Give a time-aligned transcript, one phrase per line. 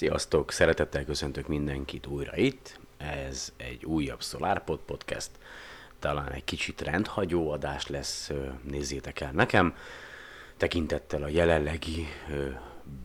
[0.00, 2.78] Sziasztok, szeretettel köszöntök mindenkit újra itt.
[2.96, 5.30] Ez egy újabb SolarPod podcast,
[5.98, 8.30] talán egy kicsit rendhagyó adás lesz,
[8.62, 9.76] nézzétek el nekem,
[10.56, 12.06] tekintettel a jelenlegi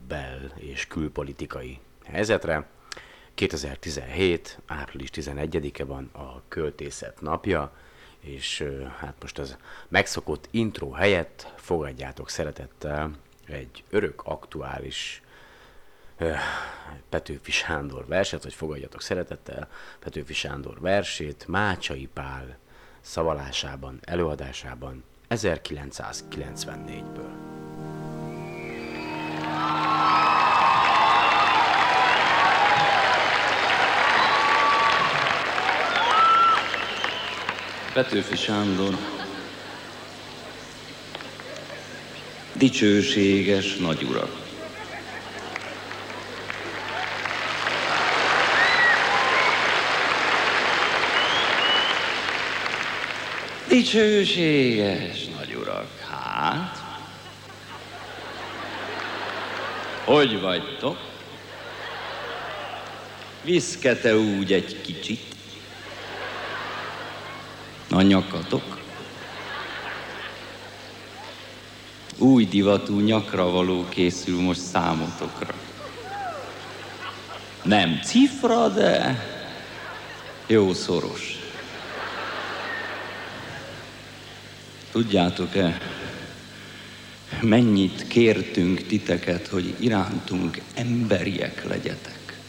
[0.08, 2.68] bel- és külpolitikai helyzetre.
[3.34, 4.60] 2017.
[4.66, 7.76] április 11-e van a költészet napja,
[8.20, 8.68] és
[8.98, 9.58] hát most az
[9.88, 13.12] megszokott intro helyett fogadjátok szeretettel
[13.46, 15.24] egy örök aktuális
[17.10, 19.68] Petőfi Sándor verset, hogy fogadjatok szeretettel
[20.00, 22.58] Petőfi Sándor versét Mácsai Pál
[23.02, 27.30] szavalásában, előadásában 1994-ből.
[37.94, 38.98] Petőfi Sándor
[42.54, 44.45] dicsőséges nagyurak.
[53.76, 56.84] Dicsőséges nagyurak, hát?
[60.04, 60.98] Hogy vagytok?
[63.44, 65.36] Viszkete úgy egy kicsit?
[67.92, 68.82] A nyakatok?
[72.18, 75.54] Új divatú nyakra való készül most számotokra.
[77.64, 79.20] Nem cifra, de
[80.48, 81.35] jó szoros.
[84.96, 85.78] Tudjátok-e,
[87.42, 92.40] mennyit kértünk titeket, hogy irántunk emberiek legyetek?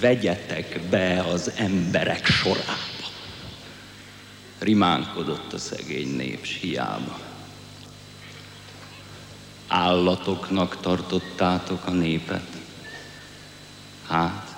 [0.00, 3.08] Vegyetek be az emberek sorába.
[4.58, 7.20] Rimánkodott a szegény nép hiába.
[9.68, 12.48] Állatoknak tartottátok a népet.
[14.06, 14.56] Hát,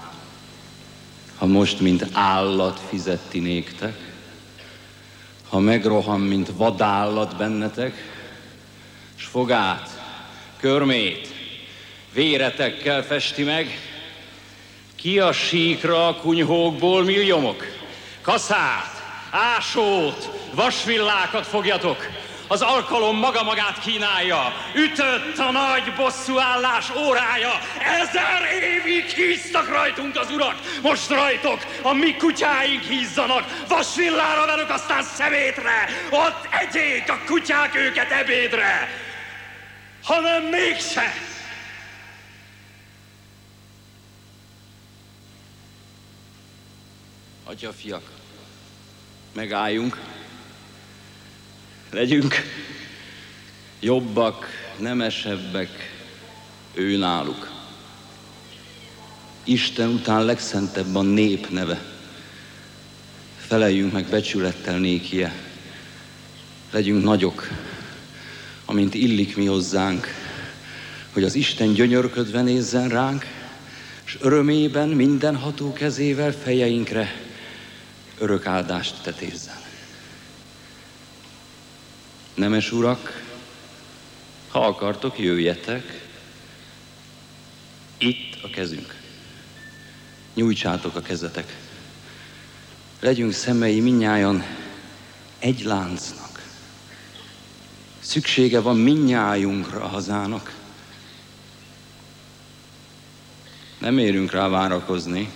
[1.37, 4.04] ha most, mint állat fizetti néktek,
[5.55, 7.95] ha megrohan, mint vadállat bennetek,
[9.17, 9.89] s fogát,
[10.61, 11.29] körmét,
[12.13, 13.81] véretekkel festi meg,
[14.95, 17.65] ki a síkra a kunyhókból milliomok,
[18.21, 22.07] kaszát, ásót, vasvillákat fogjatok,
[22.49, 24.53] az alkalom maga magát kínálja.
[24.75, 27.53] Ütött a nagy bosszúállás órája.
[27.79, 30.61] Ezer évig híztak rajtunk az urak.
[30.83, 33.65] Most rajtok a mi kutyáink hízzanak.
[33.69, 35.89] Vasvillára velük, aztán szemétre.
[36.11, 38.89] Ott egyék a kutyák őket ebédre.
[40.03, 41.15] Hanem mégse.
[47.45, 48.11] Atyafiak,
[49.33, 50.14] megálljunk.
[51.95, 52.35] Legyünk
[53.81, 54.47] jobbak,
[54.79, 55.69] nemesebbek
[56.73, 57.51] ő náluk.
[59.45, 61.83] Isten után legszentebb a nép neve.
[63.37, 65.35] Feleljünk meg becsülettel nékie.
[66.71, 67.49] Legyünk nagyok,
[68.65, 70.07] amint illik mi hozzánk,
[71.13, 73.27] hogy az Isten gyönyörködve nézzen ránk,
[74.05, 77.15] és örömében minden ható kezével fejeinkre
[78.19, 79.64] örök áldást tetézzen.
[82.35, 83.23] Nemes urak,
[84.49, 86.09] ha akartok, jöjjetek.
[87.99, 88.97] Itt a kezünk.
[90.35, 91.57] Nyújtsátok a kezetek.
[93.01, 94.45] Legyünk szemei minnyájan
[95.39, 96.43] egy láncnak.
[98.01, 100.55] Szüksége van minnyájunkra a hazának.
[103.79, 105.31] Nem érünk rá várakozni.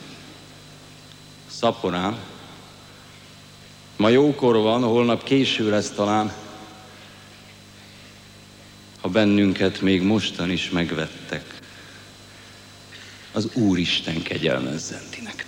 [1.47, 2.19] Szaporán.
[3.97, 6.32] Ma jókor van, holnap késő lesz talán
[9.00, 11.44] ha bennünket még mostan is megvettek.
[13.32, 15.47] Az Úristen kegyelmezzen ti nektek.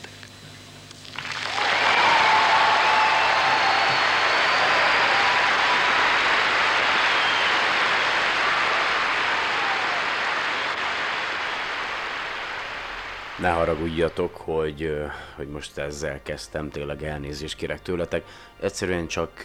[13.39, 14.97] Ne haragudjatok, hogy,
[15.36, 18.24] hogy most ezzel kezdtem, tényleg elnézést kérek tőletek.
[18.60, 19.42] Egyszerűen csak,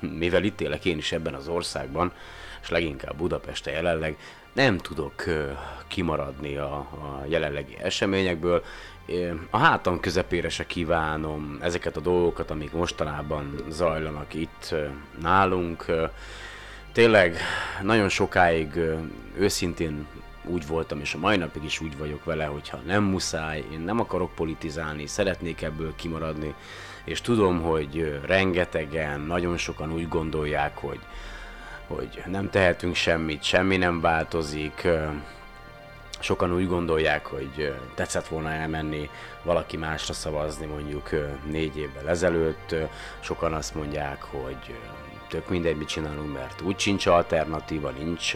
[0.00, 2.12] mivel itt élek én is ebben az országban,
[2.66, 4.16] és leginkább Budapeste jelenleg,
[4.52, 5.24] nem tudok
[5.86, 8.64] kimaradni a, a jelenlegi eseményekből.
[9.50, 14.74] A hátam közepére se kívánom ezeket a dolgokat, amik mostanában zajlanak itt
[15.20, 15.84] nálunk.
[16.92, 17.36] Tényleg
[17.82, 18.80] nagyon sokáig
[19.38, 20.06] őszintén
[20.44, 24.00] úgy voltam, és a mai napig is úgy vagyok vele, hogyha nem muszáj, én nem
[24.00, 26.54] akarok politizálni, szeretnék ebből kimaradni,
[27.04, 30.98] és tudom, hogy rengetegen, nagyon sokan úgy gondolják, hogy
[31.86, 34.88] hogy nem tehetünk semmit, semmi nem változik,
[36.18, 39.10] sokan úgy gondolják, hogy tetszett volna elmenni
[39.42, 41.10] valaki másra szavazni mondjuk
[41.50, 42.74] négy évvel ezelőtt,
[43.20, 44.74] sokan azt mondják, hogy
[45.28, 48.34] tök mindegy, mit csinálunk, mert úgy sincs alternatíva, nincs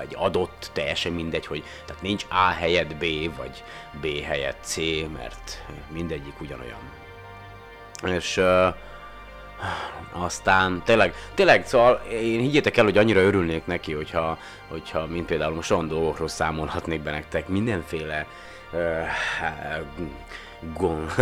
[0.00, 3.64] egy adott, teljesen mindegy, hogy tehát nincs A helyett B, vagy
[4.00, 4.76] B helyett C,
[5.12, 6.80] mert mindegyik ugyanolyan.
[8.04, 8.74] És uh,
[10.12, 14.38] aztán tényleg, tényleg, szóval én higgyétek el, hogy annyira örülnék neki, hogyha,
[14.68, 18.26] hogyha mint például most olyan dolgokról számolhatnék be nektek, mindenféle
[18.72, 18.78] uh,
[20.76, 21.12] gond,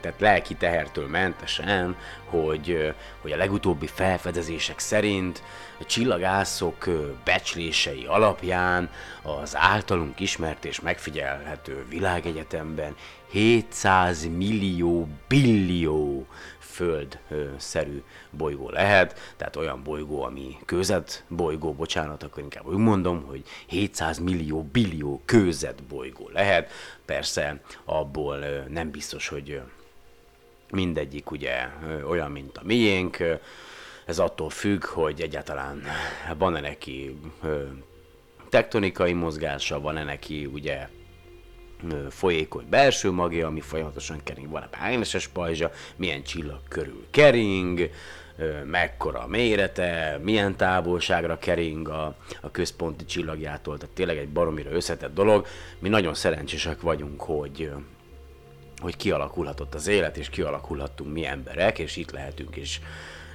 [0.00, 1.96] tehát lelki tehertől mentesen,
[2.30, 5.42] hogy, hogy a legutóbbi felfedezések szerint
[5.80, 6.88] a csillagászok
[7.24, 8.90] becslései alapján
[9.22, 12.94] az általunk ismert és megfigyelhető világegyetemben
[13.30, 16.26] 700 millió billió
[16.78, 23.42] föld-szerű bolygó lehet, tehát olyan bolygó, ami kőzet bolygó, bocsánat, akkor inkább úgy mondom, hogy
[23.66, 26.70] 700 millió billió kőzet bolygó lehet.
[27.04, 28.38] Persze abból
[28.68, 29.60] nem biztos, hogy
[30.70, 31.68] mindegyik ugye
[32.08, 33.16] olyan, mint a miénk,
[34.06, 35.82] ez attól függ, hogy egyáltalán
[36.38, 37.18] van-e neki
[38.48, 40.88] tektonikai mozgása, van-e neki ugye
[42.10, 47.90] folyékony belső magja, ami folyamatosan kering, van-e mágneses pajzsa, milyen csillag körül kering,
[48.64, 55.14] mekkora a mérete, milyen távolságra kering a, a központi csillagjától, tehát tényleg egy baromira összetett
[55.14, 55.46] dolog.
[55.78, 57.70] Mi nagyon szerencsések vagyunk, hogy,
[58.80, 62.80] hogy kialakulhatott az élet, és kialakulhattunk mi emberek, és itt lehetünk, és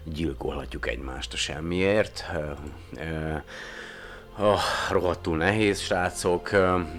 [0.03, 2.25] gyilkolhatjuk egymást a semmiért.
[4.39, 4.59] Oh,
[4.91, 6.49] rohadtul nehéz, srácok.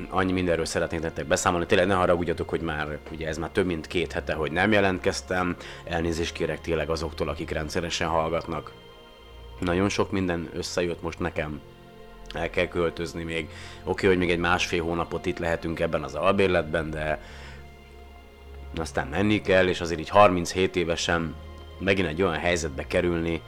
[0.08, 1.67] Annyi mindenről szeretnék nektek beszámolni.
[1.67, 5.56] Tényleg ne haragudjatok, hogy már ugye ez már több mint két hete, hogy nem jelentkeztem.
[5.85, 8.73] Elnézést kérek tényleg azoktól, akik rendszeresen hallgatnak.
[9.61, 11.61] Nagyon sok minden összejött most nekem.
[12.35, 13.44] El kell költözni még.
[13.44, 17.20] Oké, okay, hogy még egy másfél hónapot itt lehetünk ebben az albérletben, de
[18.79, 21.35] aztán menni kell, és azért így 37 évesen
[21.79, 23.43] megint egy olyan helyzetbe kerülni,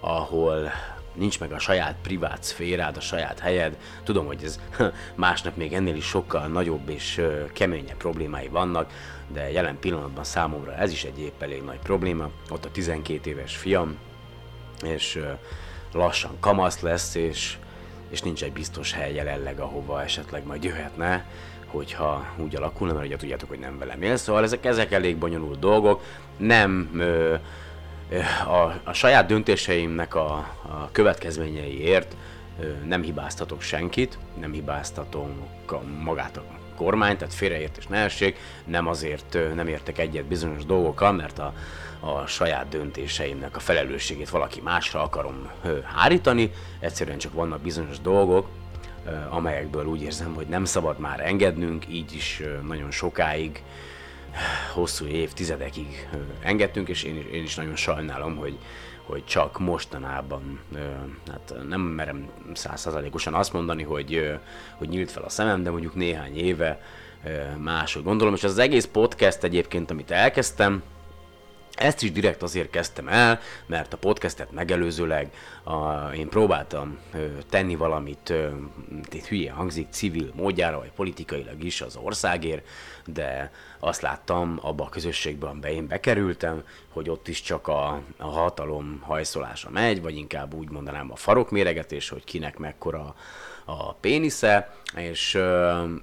[0.00, 0.70] ahol
[1.14, 3.76] nincs meg a saját privát szférád, a saját helyed.
[4.04, 4.60] Tudom, hogy ez
[5.14, 7.22] másnak még ennél is sokkal nagyobb és
[7.52, 8.92] keményebb problémái vannak,
[9.28, 12.30] de jelen pillanatban számomra ez is egy épp elég nagy probléma.
[12.50, 13.98] Ott a 12 éves fiam,
[14.82, 15.20] és
[15.92, 17.56] lassan kamasz lesz, és,
[18.10, 21.26] és nincs egy biztos hely jelenleg, ahova esetleg majd jöhetne,
[21.70, 24.16] hogyha úgy alakulna, mert ugye tudjátok, hogy nem velem él.
[24.16, 26.02] Szóval ezek, ezek elég bonyolult dolgok,
[26.36, 27.34] nem ö,
[28.46, 30.32] a, a saját döntéseimnek a,
[30.62, 32.16] a következményeiért
[32.86, 35.48] nem hibáztatok senkit, nem hibáztatom
[36.02, 36.42] magát a
[36.76, 41.52] kormányt, tehát félreértés ne essék, nem azért nem értek egyet bizonyos dolgokkal, mert a,
[42.00, 45.50] a saját döntéseimnek a felelősségét valaki másra akarom
[45.96, 48.48] hárítani, egyszerűen csak vannak bizonyos dolgok,
[49.28, 53.62] amelyekből úgy érzem, hogy nem szabad már engednünk, így is nagyon sokáig
[54.72, 56.08] hosszú évtizedekig
[56.40, 58.58] engedtünk, és én én is nagyon sajnálom, hogy,
[59.06, 60.60] hogy csak mostanában,
[61.30, 64.38] hát nem merem százszázalékosan azt mondani, hogy,
[64.76, 66.80] hogy nyílt fel a szemem, de mondjuk néhány éve
[67.56, 70.82] máshogy gondolom, és az egész podcast egyébként, amit elkezdtem,
[71.80, 75.30] ezt is direkt azért kezdtem el, mert a podcastet megelőzőleg
[75.62, 78.48] a, én próbáltam ö, tenni valamit, ö,
[79.12, 82.66] itt hülye hangzik, civil módjára, vagy politikailag is az országért,
[83.06, 88.26] de azt láttam abba a közösségben, amiben én bekerültem, hogy ott is csak a, a
[88.26, 93.14] hatalom hajszolása megy, vagy inkább úgy mondanám a farokméregetés, hogy kinek mekkora
[93.64, 95.38] a pénisze, és,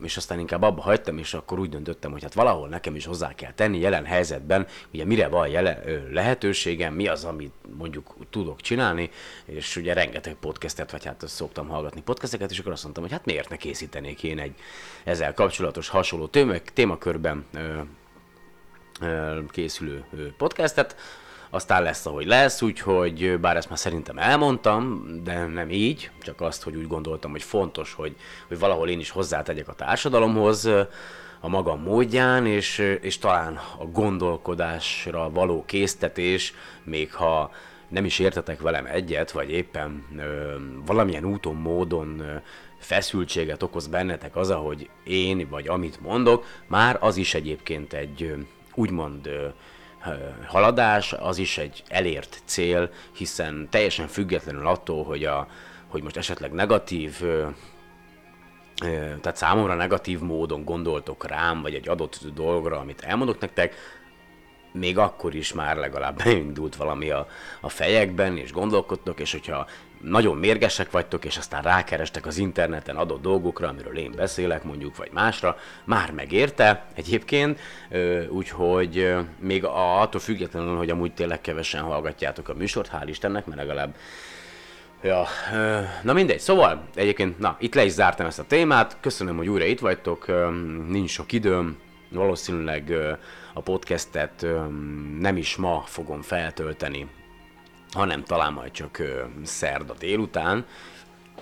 [0.04, 3.36] és aztán inkább abba hagytam, és akkor úgy döntöttem, hogy hát valahol nekem is hozzá
[3.36, 9.10] kell tenni jelen helyzetben, ugye mire van jele, lehetőségem, mi az, amit mondjuk tudok csinálni,
[9.46, 13.26] és ugye rengeteg podcastet, vagy hát szoktam hallgatni podcasteket, és akkor azt mondtam, hogy hát
[13.26, 14.56] miért ne készítenék én egy
[15.04, 16.30] ezzel kapcsolatos hasonló
[16.74, 17.46] témakörben
[19.50, 20.06] készülő
[20.38, 20.96] podcastet,
[21.50, 26.64] aztán lesz, ahogy lesz, úgyhogy bár ezt már szerintem elmondtam, de nem így, csak azt,
[26.64, 28.16] hogy úgy gondoltam, hogy fontos, hogy,
[28.48, 30.66] hogy valahol én is hozzátegyek a társadalomhoz
[31.40, 37.52] a magam módján, és, és talán a gondolkodásra való késztetés, még ha
[37.88, 40.56] nem is értetek velem egyet, vagy éppen ö,
[40.86, 42.36] valamilyen úton, módon ö,
[42.78, 48.34] feszültséget okoz bennetek az, ahogy én, vagy amit mondok, már az is egyébként egy
[48.74, 49.30] úgymond
[50.48, 55.48] haladás, az is egy elért cél, hiszen teljesen függetlenül attól, hogy, a,
[55.88, 57.24] hogy most esetleg negatív
[59.22, 63.76] tehát számomra negatív módon gondoltok rám, vagy egy adott dolgra, amit elmondok nektek,
[64.72, 67.28] még akkor is már legalább beindult valami a,
[67.62, 69.68] a fejekben, és gondolkodtok, és hogyha
[70.02, 75.10] nagyon mérgesek vagytok, és aztán rákerestek az interneten adott dolgokra, amiről én beszélek, mondjuk, vagy
[75.14, 77.60] másra, már megérte egyébként,
[78.30, 83.96] úgyhogy még attól függetlenül, hogy amúgy tényleg kevesen hallgatjátok a műsort, hál' Istennek, mert legalább
[85.02, 85.26] Ja,
[86.02, 89.66] na mindegy, szóval egyébként, na, itt le is zártam ezt a témát, köszönöm, hogy újra
[89.66, 90.26] itt vagytok,
[90.88, 91.78] nincs sok időm,
[92.10, 92.94] valószínűleg
[93.54, 94.46] a podcastet
[95.20, 97.08] nem is ma fogom feltölteni,
[97.92, 99.02] hanem talán majd csak
[99.44, 100.66] szerda délután,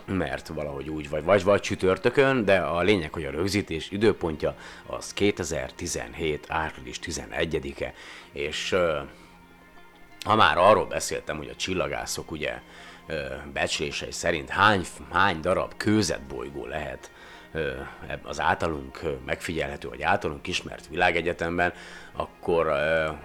[0.06, 4.56] mert valahogy úgy vagy, vagy, vagy csütörtökön, de a lényeg, hogy a rögzítés időpontja
[4.86, 6.46] az 2017.
[6.50, 7.94] április 11-e,
[8.32, 8.76] és
[10.26, 12.62] ha már arról beszéltem, hogy a csillagászok ugye
[13.54, 17.12] becslései szerint hány, hány darab kőzetbolygó lehet
[18.24, 21.74] az általunk megfigyelhető, vagy általunk ismert világegyetemben,
[22.14, 22.68] akkor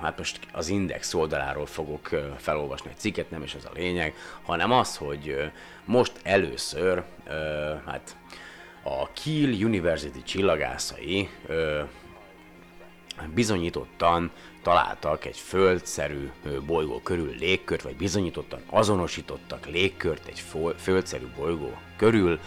[0.01, 4.73] hát most az Index oldaláról fogok felolvasni egy cikket, nem is ez a lényeg, hanem
[4.73, 5.51] az, hogy
[5.85, 7.03] most először
[7.87, 8.17] hát
[8.83, 11.29] a Kiel University csillagászai
[13.35, 14.31] bizonyítottan
[14.63, 16.31] találtak egy földszerű
[16.67, 20.43] bolygó körül légkört, vagy bizonyítottan azonosítottak légkört egy
[20.77, 22.41] földszerű bolygó körül,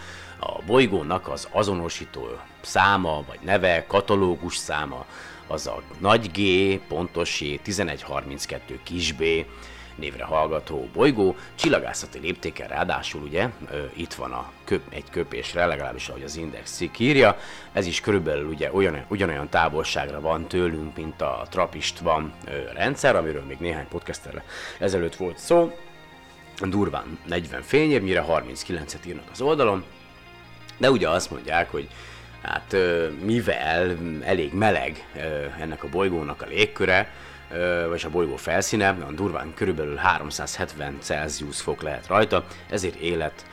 [0.46, 2.28] a bolygónak az azonosító
[2.60, 5.06] száma, vagy neve, katalógus száma,
[5.46, 9.22] az a nagy G, pontos 1132 kis B,
[9.94, 13.48] névre hallgató bolygó, csillagászati léptéken ráadásul ugye
[13.96, 17.38] itt van a köp, egy köpésre, legalábbis ahogy az Index cikk írja,
[17.72, 22.32] ez is körülbelül ugye olyan, ugyanolyan távolságra van tőlünk, mint a Trapist van
[22.74, 24.42] rendszer, amiről még néhány podcasttel
[24.78, 25.72] ezelőtt volt szó,
[26.60, 29.84] durván 40 fényévnyire, 39-et írnak az oldalon,
[30.76, 31.88] de ugye azt mondják, hogy
[32.42, 32.76] hát
[33.24, 35.06] mivel elég meleg
[35.60, 37.10] ennek a bolygónak a légköre,
[37.88, 43.46] vagy a bolygó felszíne, a durván körülbelül 370 Celsius fok lehet rajta, ezért élet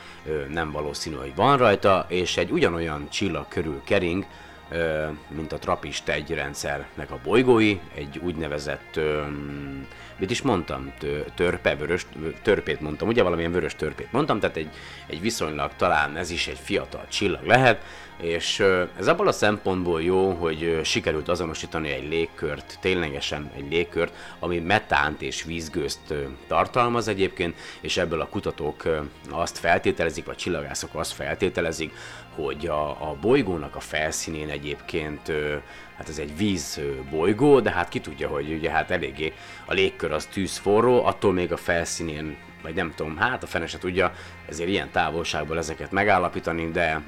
[0.49, 4.25] nem valószínű, hogy van rajta, és egy ugyanolyan csillag körül kering,
[5.27, 8.99] mint a Trappist egy rendszernek a bolygói, egy úgynevezett,
[10.17, 10.93] mit is mondtam,
[11.35, 12.05] törpe, vörös,
[12.41, 14.69] törpét mondtam, ugye valamilyen vörös törpét mondtam, tehát egy,
[15.07, 17.83] egy viszonylag talán ez is egy fiatal csillag lehet,
[18.21, 18.59] és
[18.99, 25.21] ez abból a szempontból jó, hogy sikerült azonosítani egy légkört, ténylegesen egy légkört, ami metánt
[25.21, 26.13] és vízgőzt
[26.47, 28.83] tartalmaz egyébként, és ebből a kutatók
[29.29, 31.93] azt feltételezik, vagy csillagászok azt feltételezik,
[32.35, 35.31] hogy a, a bolygónak a felszínén egyébként,
[35.97, 39.33] hát ez egy víz bolygó, de hát ki tudja, hogy ugye hát eléggé
[39.65, 43.77] a légkör az tűzforró, attól még a felszínén, vagy nem tudom, hát a fene se
[43.77, 44.13] tudja
[44.50, 47.01] ezért ilyen távolságból ezeket megállapítani, de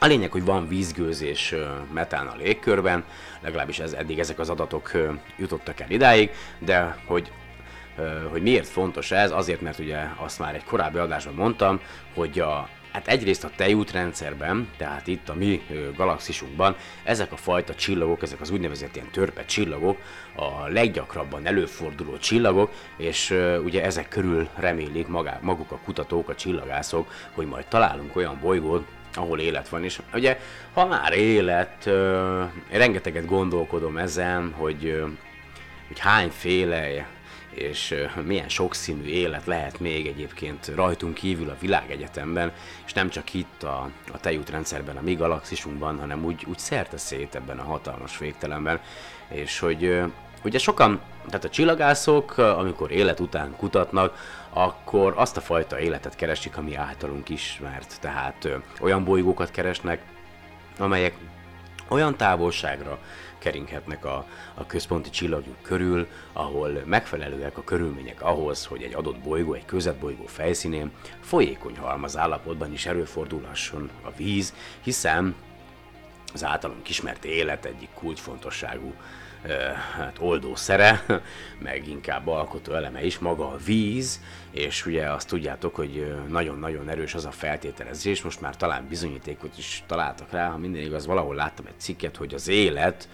[0.00, 1.54] a lényeg, hogy van vízgőzés
[1.92, 3.04] metán a légkörben,
[3.40, 4.90] legalábbis ez, eddig ezek az adatok
[5.36, 7.30] jutottak el idáig, de hogy
[8.30, 11.80] hogy miért fontos ez, azért, mert ugye azt már egy korábbi adásban mondtam,
[12.14, 12.68] hogy a,
[12.98, 15.62] Hát egyrészt a tejútrendszerben, tehát itt a mi
[15.96, 19.98] galaxisunkban, ezek a fajta csillagok, ezek az úgynevezett ilyen törpe csillagok,
[20.34, 25.06] a leggyakrabban előforduló csillagok, és ugye ezek körül remélik
[25.40, 30.38] maguk a kutatók, a csillagászok, hogy majd találunk olyan bolygót, ahol élet van, és ugye
[30.72, 31.90] ha már élet,
[32.70, 35.02] rengeteget gondolkodom ezen, hogy,
[35.88, 37.06] hogy hányféle
[37.58, 42.52] és milyen sokszínű élet lehet még egyébként rajtunk kívül a világegyetemben,
[42.86, 47.34] és nem csak itt a, a tejútrendszerben, a mi galaxisunkban, hanem úgy, úgy szerte szét
[47.34, 48.80] ebben a hatalmas végtelenben,
[49.28, 50.00] és hogy
[50.44, 54.18] ugye sokan, tehát a csillagászok, amikor élet után kutatnak,
[54.52, 58.48] akkor azt a fajta életet keresik, ami általunk ismert, tehát
[58.80, 60.02] olyan bolygókat keresnek,
[60.78, 61.14] amelyek
[61.88, 62.98] olyan távolságra
[63.38, 69.52] keringhetnek a, a központi csillagjuk körül, ahol megfelelőek a körülmények ahhoz, hogy egy adott bolygó,
[69.52, 70.90] egy közetbolygó felszínén
[71.20, 75.34] folyékony halmaz állapotban is előfordulhasson a víz, hiszen
[76.32, 78.94] az általunk ismert élet egyik kulcsfontosságú
[79.96, 81.04] hát oldószere,
[81.58, 87.14] meg inkább alkotó eleme is maga a víz, és ugye azt tudjátok, hogy nagyon-nagyon erős
[87.14, 91.66] az a feltételezés, most már talán bizonyítékot is találtak rá, ha minden igaz, valahol láttam
[91.66, 93.08] egy cikket, hogy az élet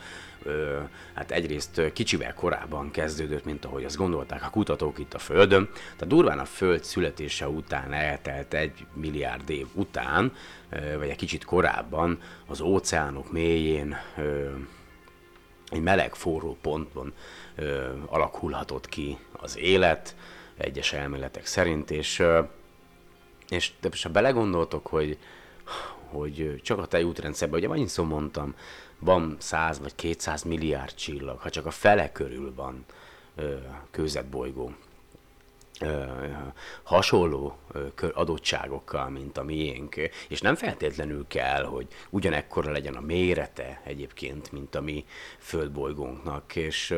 [1.15, 5.69] hát egyrészt kicsivel korábban kezdődött, mint ahogy azt gondolták a kutatók itt a Földön.
[5.73, 10.33] Tehát durván a Föld születése után eltelt egy milliárd év után,
[10.99, 13.97] vagy egy kicsit korábban az óceánok mélyén
[15.75, 17.13] egy meleg, forró ponton
[17.55, 20.17] ö, alakulhatott ki az élet,
[20.57, 22.41] egyes elméletek szerint, és, ö,
[23.49, 25.19] és de ha belegondoltok, hogy,
[26.11, 28.55] hogy csak a tejútrendszerben, ugye annyiszor mondtam,
[28.99, 32.85] van 100 vagy 200 milliárd csillag, ha csak a fele körül van
[33.91, 34.75] kőzetbolygó
[36.83, 37.57] hasonló
[38.13, 39.95] adottságokkal, mint a miénk,
[40.29, 45.05] és nem feltétlenül kell, hogy ugyanekkora legyen a mérete egyébként, mint a mi
[45.39, 46.95] földbolygónknak, és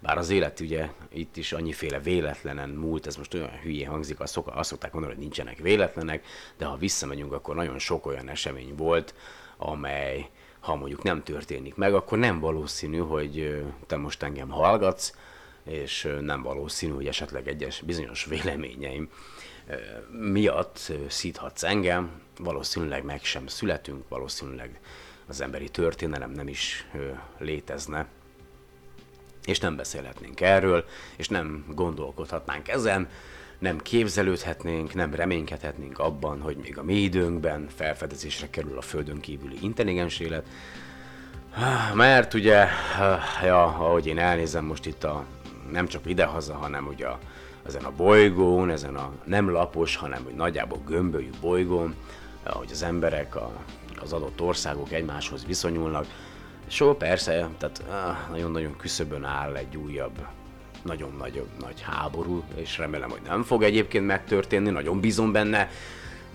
[0.00, 4.32] bár az élet ugye itt is annyiféle véletlenen múlt, ez most olyan hülye hangzik, azt,
[4.32, 6.26] szok, azt szokták mondani, hogy nincsenek véletlenek,
[6.58, 9.14] de ha visszamegyünk, akkor nagyon sok olyan esemény volt,
[9.56, 10.28] amely,
[10.60, 15.14] ha mondjuk nem történik meg, akkor nem valószínű, hogy te most engem hallgatsz,
[15.64, 19.08] és nem valószínű, hogy esetleg egyes bizonyos véleményeim
[20.10, 24.80] miatt szíthatsz engem, valószínűleg meg sem születünk, valószínűleg
[25.26, 26.86] az emberi történelem nem is
[27.38, 28.06] létezne,
[29.44, 30.84] és nem beszélhetnénk erről,
[31.16, 33.08] és nem gondolkodhatnánk ezen,
[33.58, 39.56] nem képzelődhetnénk, nem reménykedhetnénk abban, hogy még a mi időnkben felfedezésre kerül a Földön kívüli
[39.60, 40.46] intelligens élet,
[41.94, 42.66] mert ugye,
[43.42, 45.24] ja, ahogy én elnézem most itt a
[45.70, 47.18] nem csak idehaza, hanem ugye a,
[47.66, 51.94] ezen a bolygón, ezen a nem lapos, hanem hogy nagyjából gömbölyű bolygón,
[52.42, 53.52] ahogy az emberek, a,
[54.00, 56.06] az adott országok egymáshoz viszonyulnak.
[56.66, 57.82] So, persze, tehát
[58.30, 60.26] nagyon-nagyon küszöbön áll egy újabb,
[60.82, 65.70] nagyon nagyobb nagy háború, és remélem, hogy nem fog egyébként megtörténni, nagyon bízom benne,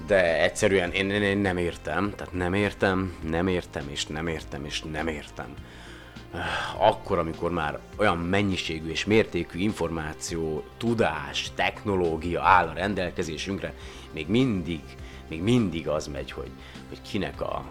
[0.07, 4.65] de egyszerűen én, én, én nem értem, tehát nem értem, nem értem, és nem értem,
[4.65, 5.55] és nem értem
[6.77, 13.73] akkor, amikor már olyan mennyiségű és mértékű információ, tudás, technológia áll a rendelkezésünkre,
[14.11, 14.81] még mindig,
[15.27, 16.49] még mindig az megy, hogy,
[16.89, 17.65] hogy kinek a,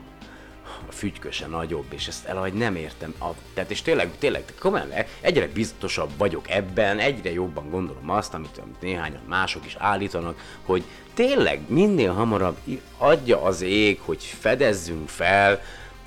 [0.88, 3.14] a fügyköse nagyobb, és ezt elhagy nem értem.
[3.18, 8.58] A, tehát és tényleg, tényleg, komolyan, egyre biztosabb vagyok ebben, egyre jobban gondolom azt, amit,
[8.58, 10.84] amit néhányan mások is állítanak, hogy
[11.14, 12.56] tényleg minél hamarabb
[12.98, 15.62] adja az ég, hogy fedezzünk fel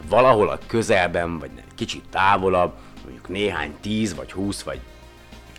[0.09, 4.79] valahol a közelben, vagy kicsit távolabb, mondjuk néhány tíz, vagy húsz, vagy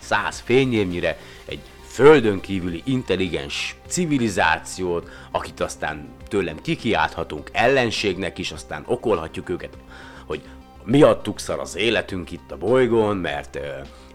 [0.00, 9.48] száz fényévnyire egy földön kívüli intelligens civilizációt, akit aztán tőlem kikiálthatunk ellenségnek is, aztán okolhatjuk
[9.48, 9.78] őket,
[10.26, 10.42] hogy
[10.84, 13.58] miattuk szar az életünk itt a bolygón, mert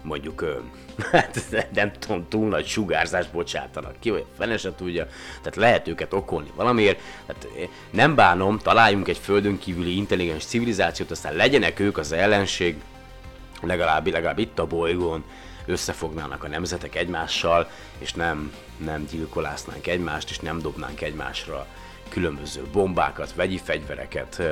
[0.08, 0.44] mondjuk
[1.12, 5.06] hát nem tudom, túl nagy sugárzást bocsátanak ki, vagy fene se tudja,
[5.38, 11.34] tehát lehet őket okolni valamiért, tehát nem bánom, találjunk egy földön kívüli intelligens civilizációt, aztán
[11.34, 12.76] legyenek ők az ellenség,
[13.62, 15.24] legalább, legalább itt a bolygón,
[15.66, 21.66] összefognának a nemzetek egymással, és nem, nem gyilkolásznánk egymást, és nem dobnánk egymásra
[22.08, 24.42] különböző bombákat, vegyi fegyvereket,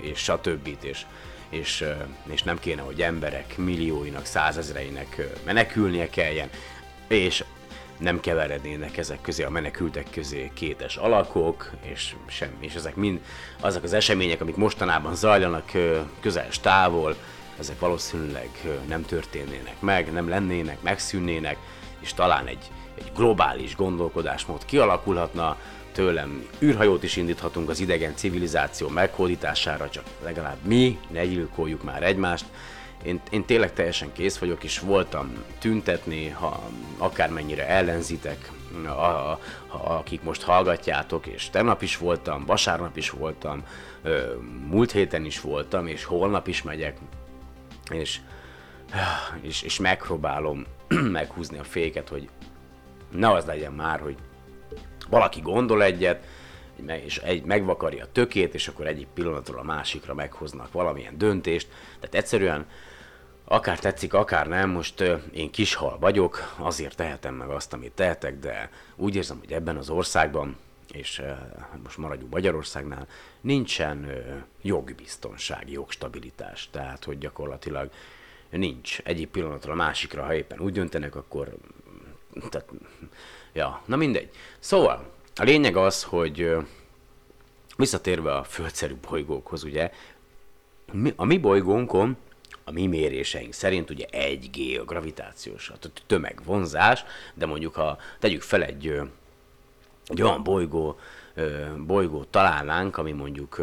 [0.00, 0.68] és stb.
[0.82, 1.06] És
[1.54, 1.84] és,
[2.30, 6.48] és nem kéne, hogy emberek millióinak, százezreinek menekülnie kelljen,
[7.08, 7.44] és
[7.98, 13.20] nem keverednének ezek közé, a menekültek közé kétes alakok, és semmi, és ezek mind
[13.60, 15.70] azok az események, amik mostanában zajlanak
[16.20, 17.16] közel távol,
[17.58, 18.50] ezek valószínűleg
[18.88, 21.56] nem történnének meg, nem lennének, megszűnnének,
[22.00, 25.56] és talán egy, egy globális gondolkodásmód kialakulhatna,
[25.94, 32.44] tőlem űrhajót is indíthatunk az idegen civilizáció meghódítására, csak legalább mi ne gyilkoljuk már egymást.
[33.04, 38.50] Én, én tényleg teljesen kész vagyok, és voltam tüntetni, ha akármennyire ellenzitek,
[38.84, 43.62] a, a, a, akik most hallgatjátok, és tegnap is voltam, vasárnap is voltam,
[44.68, 46.96] múlt héten is voltam, és holnap is megyek,
[47.90, 48.20] és,
[49.40, 50.64] és, és megpróbálom
[51.18, 52.28] meghúzni a féket, hogy
[53.10, 54.16] ne az legyen már, hogy
[55.08, 56.26] valaki gondol egyet,
[56.86, 61.68] és egy, megvakarja a tökét, és akkor egyik pillanatról a másikra meghoznak valamilyen döntést.
[62.00, 62.66] Tehát egyszerűen
[63.44, 68.70] akár tetszik, akár nem, most én kishal vagyok, azért tehetem meg azt, amit tehetek, de
[68.96, 70.56] úgy érzem, hogy ebben az országban,
[70.92, 71.22] és
[71.82, 73.06] most maradjunk Magyarországnál,
[73.40, 74.10] nincsen
[74.62, 76.68] jogbiztonság, jogstabilitás.
[76.70, 77.90] Tehát, hogy gyakorlatilag
[78.50, 81.56] nincs egyik pillanatra a másikra, ha éppen úgy döntenek, akkor
[82.50, 82.68] tehát
[83.54, 84.30] Ja, na mindegy.
[84.58, 86.56] Szóval, a lényeg az, hogy
[87.76, 89.90] visszatérve a földszerű bolygókhoz, ugye,
[91.16, 92.16] a mi bolygónkon,
[92.64, 98.62] a mi méréseink szerint ugye 1G a gravitációs, a tömegvonzás, de mondjuk ha tegyük fel
[98.62, 99.00] egy,
[100.06, 100.98] egy olyan bolygó,
[101.86, 103.62] bolygót találnánk, ami mondjuk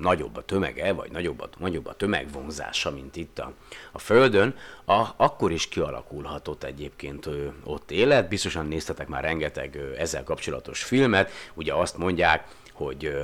[0.00, 3.52] nagyobb a tömege, vagy nagyobb a, nagyobb a tömegvonzása, mint itt a,
[3.92, 7.28] a Földön, a, akkor is kialakulhatott egyébként
[7.64, 8.28] ott élet.
[8.28, 13.18] Biztosan néztetek már rengeteg ezzel kapcsolatos filmet, ugye azt mondják, hogy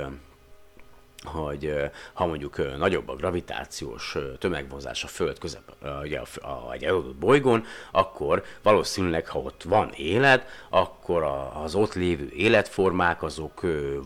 [1.25, 1.73] hogy
[2.13, 5.73] ha mondjuk nagyobb a gravitációs tömegvonzás a Föld közep,
[6.41, 11.23] a, egy adott bolygón, akkor valószínűleg, ha ott van élet, akkor
[11.63, 13.61] az ott lévő életformák azok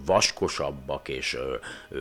[0.05, 1.37] vaskosabbak és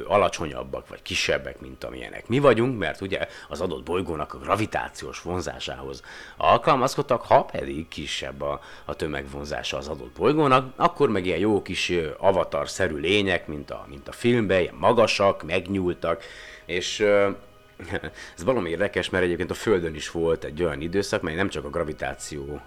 [0.06, 6.02] alacsonyabbak, vagy kisebbek, mint amilyenek mi vagyunk, mert ugye az adott bolygónak a gravitációs vonzásához
[6.36, 11.92] alkalmazkodtak, ha pedig kisebb a, a tömegvonzása az adott bolygónak, akkor meg ilyen jó kis
[12.18, 16.22] avatar-szerű lények, mint a, mint a filmben, ilyen magas magasak, megnyúltak,
[16.66, 17.00] és
[18.36, 21.64] ez valami érdekes, mert egyébként a Földön is volt egy olyan időszak, mely nem csak
[21.64, 22.60] a gravitáció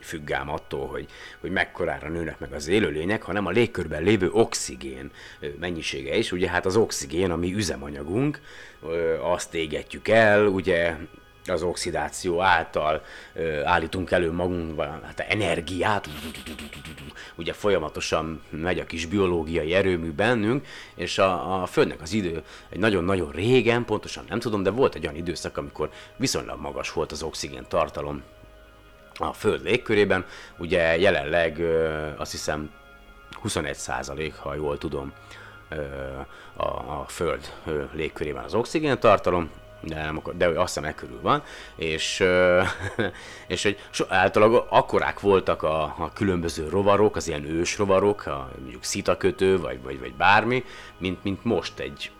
[0.00, 1.06] függ ám attól, hogy,
[1.40, 5.10] hogy mekkorára nőnek meg az élőlények, hanem a légkörben lévő oxigén
[5.60, 6.32] mennyisége is.
[6.32, 8.40] Ugye hát az oxigén, ami üzemanyagunk,
[9.20, 10.94] azt égetjük el, ugye
[11.46, 13.02] az oxidáció által
[13.34, 16.08] ö, állítunk elő magunkban hát energiát,
[17.34, 22.78] ugye folyamatosan megy a kis biológiai erőmű bennünk, és a, a Földnek az idő egy
[22.78, 27.22] nagyon-nagyon régen, pontosan nem tudom, de volt egy olyan időszak, amikor viszonylag magas volt az
[27.22, 28.22] oxigén tartalom
[29.14, 30.24] a Föld légkörében,
[30.58, 32.70] ugye jelenleg ö, azt hiszem
[33.40, 35.12] 21 százalék, ha jól tudom,
[36.56, 37.52] a, a Föld
[37.92, 39.50] légkörében az oxigén tartalom,
[39.82, 41.42] de, nem akar, de azt hiszem e körül van,
[41.76, 42.24] és,
[43.46, 48.50] és hogy so, általában akkorák voltak a, a különböző rovarok, az ilyen ős rovarok, a,
[48.60, 50.64] mondjuk szitakötő, vagy, vagy, vagy bármi,
[50.98, 52.10] mint, mint most egy,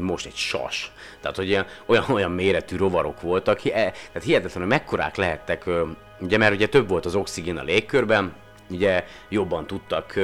[0.00, 0.92] most egy sas.
[1.20, 5.70] Tehát, hogy ilyen, olyan, olyan méretű rovarok voltak, hi, e, tehát hihetetlen, hogy mekkorák lehettek,
[6.20, 8.32] ugye, mert ugye több volt az oxigén a légkörben,
[8.72, 10.14] ugye jobban tudtak,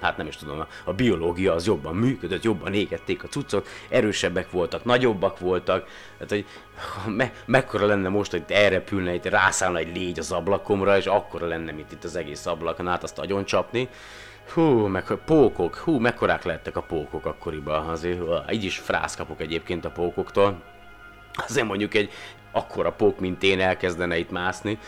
[0.00, 4.84] hát nem is tudom, a biológia az jobban működött, jobban égették a cuccot, erősebbek voltak,
[4.84, 5.88] nagyobbak voltak,
[6.18, 6.44] tehát hogy
[7.14, 11.72] me, mekkora lenne most, hogy elrepülne, itt rászállna egy légy az ablakomra, és akkora lenne,
[11.72, 13.88] mint itt az egész ablakon át azt agyon csapni.
[14.52, 19.84] Hú, meg pókok, hú, mekkorák lettek a pókok akkoriban, azért így is frász kapok egyébként
[19.84, 20.62] a pókoktól.
[21.34, 22.10] Azért mondjuk egy
[22.52, 24.78] akkora pók, mint én elkezdene itt mászni.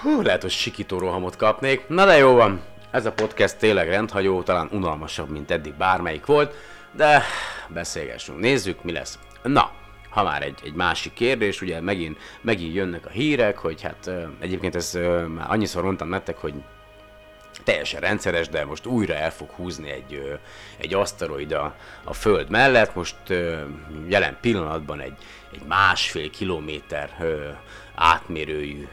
[0.00, 1.88] Hú, lehet, hogy sikító rohamot kapnék.
[1.88, 6.54] Na de jó van, ez a podcast tényleg rendhagyó, talán unalmasabb, mint eddig bármelyik volt,
[6.92, 7.22] de
[7.68, 9.18] beszélgessünk, nézzük, mi lesz.
[9.42, 9.70] Na,
[10.10, 14.74] ha már egy, egy másik kérdés, ugye megint, megint jönnek a hírek, hogy hát egyébként
[14.74, 16.54] ez már annyiszor mondtam nektek, hogy
[17.66, 20.38] teljesen rendszeres, de most újra el fog húzni egy,
[20.76, 22.94] egy aszteroid a, a Föld mellett.
[22.94, 23.16] Most
[24.08, 25.16] jelen pillanatban egy,
[25.52, 27.10] egy másfél kilométer
[27.94, 28.88] átmérőjű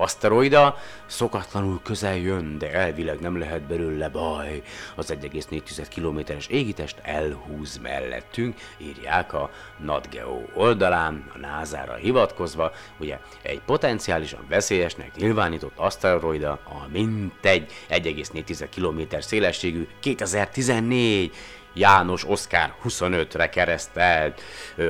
[0.00, 4.62] aszteroida, szokatlanul közel jön, de elvileg nem lehet belőle baj.
[4.94, 13.60] Az 1,4 kilométeres égitest elhúz mellettünk, írják a NatGeo oldalán, a NASA-ra hivatkozva, ugye egy
[13.60, 21.32] potenciálisan veszélyesnek nyilvánított aszteroida a mintegy 1,4 km szélességű 2014
[21.72, 24.42] János Oszkár 25-re keresztelt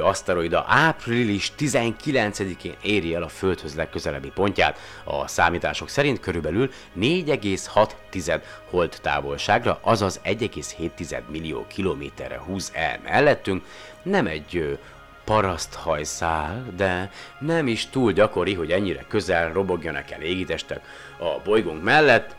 [0.03, 4.79] aszteroida április 19-én éri el a Földhöz legközelebbi pontját.
[5.05, 8.41] A számítások szerint körülbelül 4,6
[8.71, 13.65] hold távolságra, azaz 1,7 millió kilométerre húz el mellettünk.
[14.03, 14.79] Nem egy
[15.25, 20.81] paraszthajszál, de nem is túl gyakori, hogy ennyire közel robogjanak el égitestek
[21.19, 22.35] a bolygónk mellett.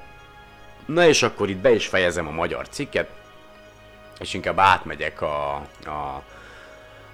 [0.86, 3.10] Na és akkor itt be is fejezem a magyar cikket,
[4.20, 6.24] és inkább átmegyek a, a,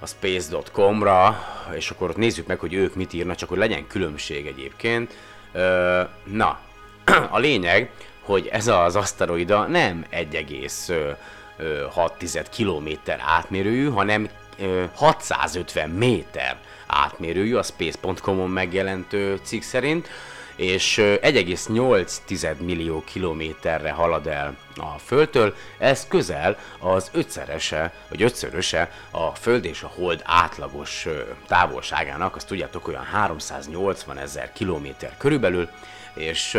[0.00, 4.46] a space.com-ra, és akkor ott nézzük meg, hogy ők mit írnak, csak hogy legyen különbség
[4.46, 5.16] egyébként.
[5.52, 6.58] Ö, na,
[7.30, 12.88] a lényeg, hogy ez az aszteroida nem 1,6 km
[13.26, 14.28] átmérőjű, hanem
[14.94, 16.56] 650 méter
[16.86, 20.08] átmérőjű a space.com-on megjelentő cikk szerint
[20.58, 29.34] és 1,8 millió kilométerre halad el a Földtől, ez közel az ötszerese, vagy ötszöröse a
[29.34, 31.06] Föld és a Hold átlagos
[31.46, 35.68] távolságának, azt tudjátok olyan 380 ezer kilométer körülbelül,
[36.14, 36.54] és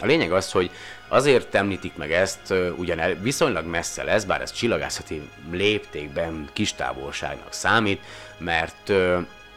[0.00, 0.70] a lényeg az, hogy
[1.08, 8.00] azért említik meg ezt, ugyan viszonylag messze lesz, bár ez csillagászati léptékben kis távolságnak számít,
[8.38, 8.92] mert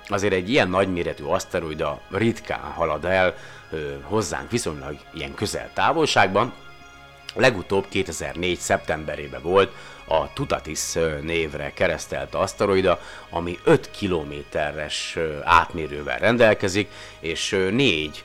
[0.07, 3.35] azért egy ilyen nagyméretű aszteroida ritkán halad el
[4.01, 6.53] hozzánk viszonylag ilyen közel távolságban.
[7.35, 8.57] Legutóbb 2004.
[8.57, 9.71] szeptemberében volt
[10.07, 18.23] a Tutatis névre keresztelt aszteroida, ami 5 kilométeres átmérővel rendelkezik, és 4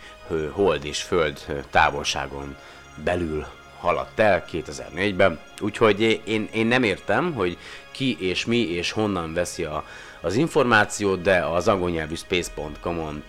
[0.52, 2.56] hold és föld távolságon
[3.04, 3.46] belül
[3.78, 5.38] haladt el 2004-ben.
[5.60, 7.58] Úgyhogy én, én nem értem, hogy
[7.90, 9.84] ki és mi és honnan veszi a,
[10.20, 13.22] az információt, de az angol nyelvű space.com-on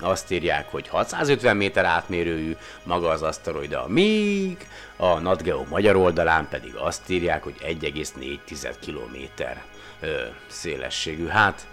[0.00, 6.74] azt írják, hogy 650 méter átmérőjű maga az aszteroida, míg a NatGeo magyar oldalán pedig
[6.74, 9.62] azt írják, hogy 1,4 kilométer
[10.46, 11.26] szélességű.
[11.26, 11.66] Hát,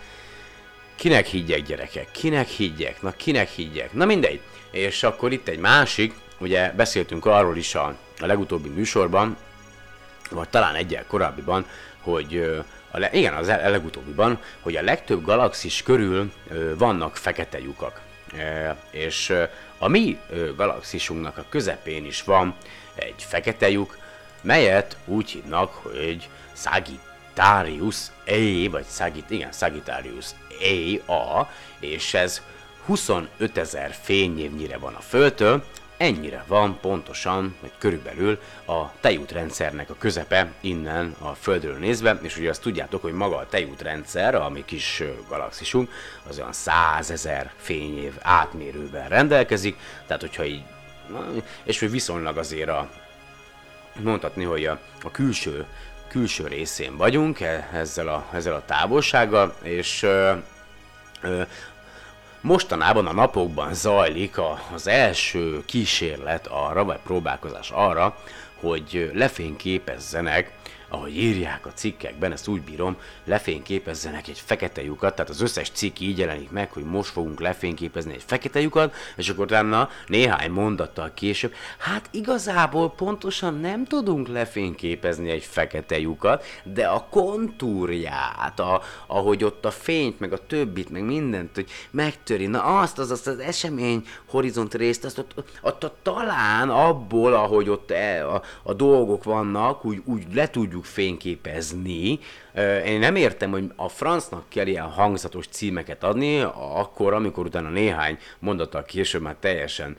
[0.95, 4.41] kinek higgyek gyerekek, kinek higgyek, na kinek higgyek, na mindegy.
[4.71, 9.37] És akkor itt egy másik, ugye beszéltünk arról is a, a legutóbbi műsorban,
[10.31, 11.65] vagy talán egyel korábbiban,
[12.01, 18.01] hogy a le, igen, az legutóbbiban, hogy a legtöbb galaxis körül ö, vannak fekete lyukak.
[18.91, 19.33] És
[19.77, 20.19] a mi
[20.55, 22.55] galaxisunknak a közepén is van
[22.95, 23.97] egy fekete lyuk,
[24.41, 30.25] melyet úgy hívnak, hogy Sagittarius A, vagy Sagit, igen, Sagittarius
[31.07, 31.47] A,
[31.79, 32.41] és ez
[32.85, 35.63] 25 ezer fényévnyire van a Földtől,
[36.03, 42.49] ennyire van pontosan, vagy körülbelül a tejútrendszernek a közepe innen a Földről nézve, és ugye
[42.49, 45.91] azt tudjátok, hogy maga a tejútrendszer, a mi kis galaxisunk,
[46.27, 50.63] az olyan 100 ezer fényév átmérővel rendelkezik, tehát hogyha így,
[51.63, 52.89] és hogy viszonylag azért a,
[54.01, 55.65] mondhatni, hogy a, a külső,
[56.07, 60.05] külső részén vagyunk e, ezzel a, ezzel a távolsággal, és
[62.43, 68.17] Mostanában a napokban zajlik a, az első kísérlet arra, vagy próbálkozás arra,
[68.59, 70.51] hogy lefényképezzenek
[70.93, 75.99] ahogy írják a cikkekben, ezt úgy bírom, lefényképezzenek egy fekete lyukat, tehát az összes cikk
[75.99, 81.11] így jelenik meg, hogy most fogunk lefényképezni egy fekete lyukat, és akkor utána néhány mondattal
[81.13, 89.43] később, hát igazából pontosan nem tudunk lefényképezni egy fekete lyukat, de a kontúrját, a, ahogy
[89.43, 93.39] ott a fényt, meg a többit, meg mindent, hogy megtöri, na azt, az, azt az
[93.39, 98.73] esemény horizont részt, azt ott, ott, ott, ott talán abból, ahogy ott e, a, a
[98.73, 102.19] dolgok vannak, úgy, úgy le tudjuk tudjuk fényképezni.
[102.85, 108.17] Én nem értem, hogy a francnak kell ilyen hangzatos címeket adni, akkor, amikor utána néhány
[108.39, 109.97] mondattal később már teljesen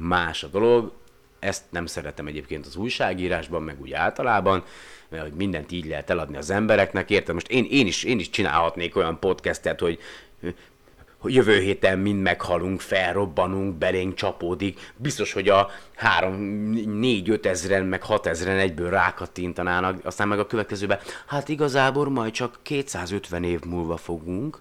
[0.00, 0.92] más a dolog.
[1.38, 4.64] Ezt nem szeretem egyébként az újságírásban, meg úgy általában,
[5.08, 7.10] mert hogy mindent így lehet eladni az embereknek.
[7.10, 9.98] Értem, most én, én, is, én is csinálhatnék olyan podcastet, hogy
[11.28, 14.92] jövő héten mind meghalunk, felrobbanunk, belénk csapódik.
[14.96, 20.46] Biztos, hogy a 3, 4, 5 ezeren, meg 6 ezeren egyből rákattintanának, aztán meg a
[20.46, 24.60] következőben, hát igazából majd csak 250 év múlva fogunk,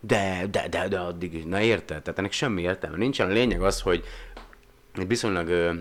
[0.00, 2.02] de, de, de, de addig, na érted?
[2.02, 3.28] Tehát ennek semmi értelme nincsen.
[3.28, 4.04] A lényeg az, hogy
[5.06, 5.74] viszonylag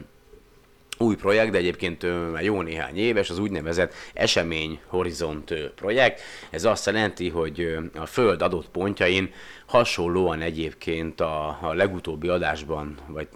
[1.01, 6.21] új projekt, de egyébként már jó néhány éves, az úgynevezett esemény horizont projekt.
[6.49, 9.31] Ez azt jelenti, hogy a Föld adott pontjain
[9.65, 13.27] hasonlóan egyébként a, a legutóbbi adásban, vagy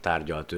[0.00, 0.54] tárgyalt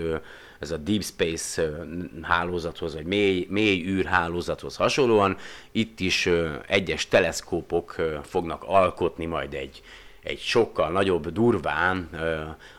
[0.59, 1.87] ez a Deep Space
[2.23, 5.37] hálózathoz, vagy mély, mély űrhálózathoz hasonlóan,
[5.73, 6.29] itt is
[6.67, 9.83] egyes teleszkópok fognak alkotni majd egy,
[10.29, 12.09] egy sokkal nagyobb, durván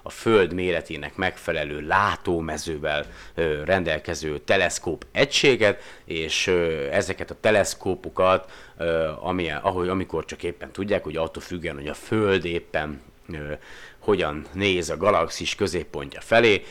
[0.03, 3.05] a Föld méretének megfelelő látómezővel
[3.65, 6.47] rendelkező teleszkóp egységet, és
[6.91, 8.51] ezeket a teleszkópokat,
[9.19, 13.01] ami, ahogy, amikor csak éppen tudják, hogy attól függően, hogy a Föld éppen
[13.99, 16.63] hogyan néz a galaxis középpontja felé,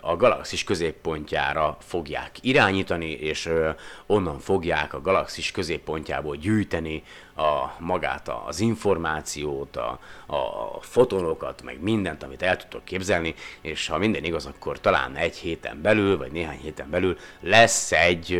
[0.00, 3.50] a galaxis középpontjára fogják irányítani, és
[4.06, 7.02] onnan fogják a galaxis középpontjából gyűjteni
[7.36, 13.98] a magát az információt, a, a fotonokat, meg mindent, amit el tudtok képzelni, és ha
[13.98, 18.32] minden igaz, akkor talán egy héten belül, vagy néhány héten belül lesz egy,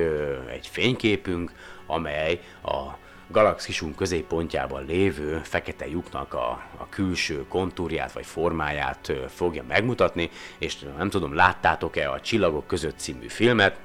[0.50, 1.52] egy fényképünk,
[1.86, 10.30] amely a galaxisunk középpontjában lévő fekete lyuknak a, a külső kontúrját vagy formáját fogja megmutatni,
[10.58, 13.76] és nem tudom, láttátok-e a Csillagok között című filmet,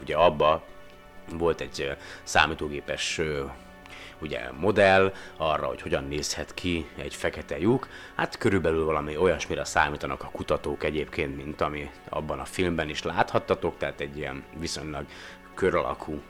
[0.00, 0.62] ugye abba
[1.36, 3.20] volt egy számítógépes
[4.20, 7.88] ugye modell arra, hogy hogyan nézhet ki egy fekete lyuk.
[8.14, 13.76] Hát körülbelül valami olyasmire számítanak a kutatók egyébként, mint ami abban a filmben is láthattatok,
[13.78, 15.06] tehát egy ilyen viszonylag
[15.58, 16.22] kör alakú,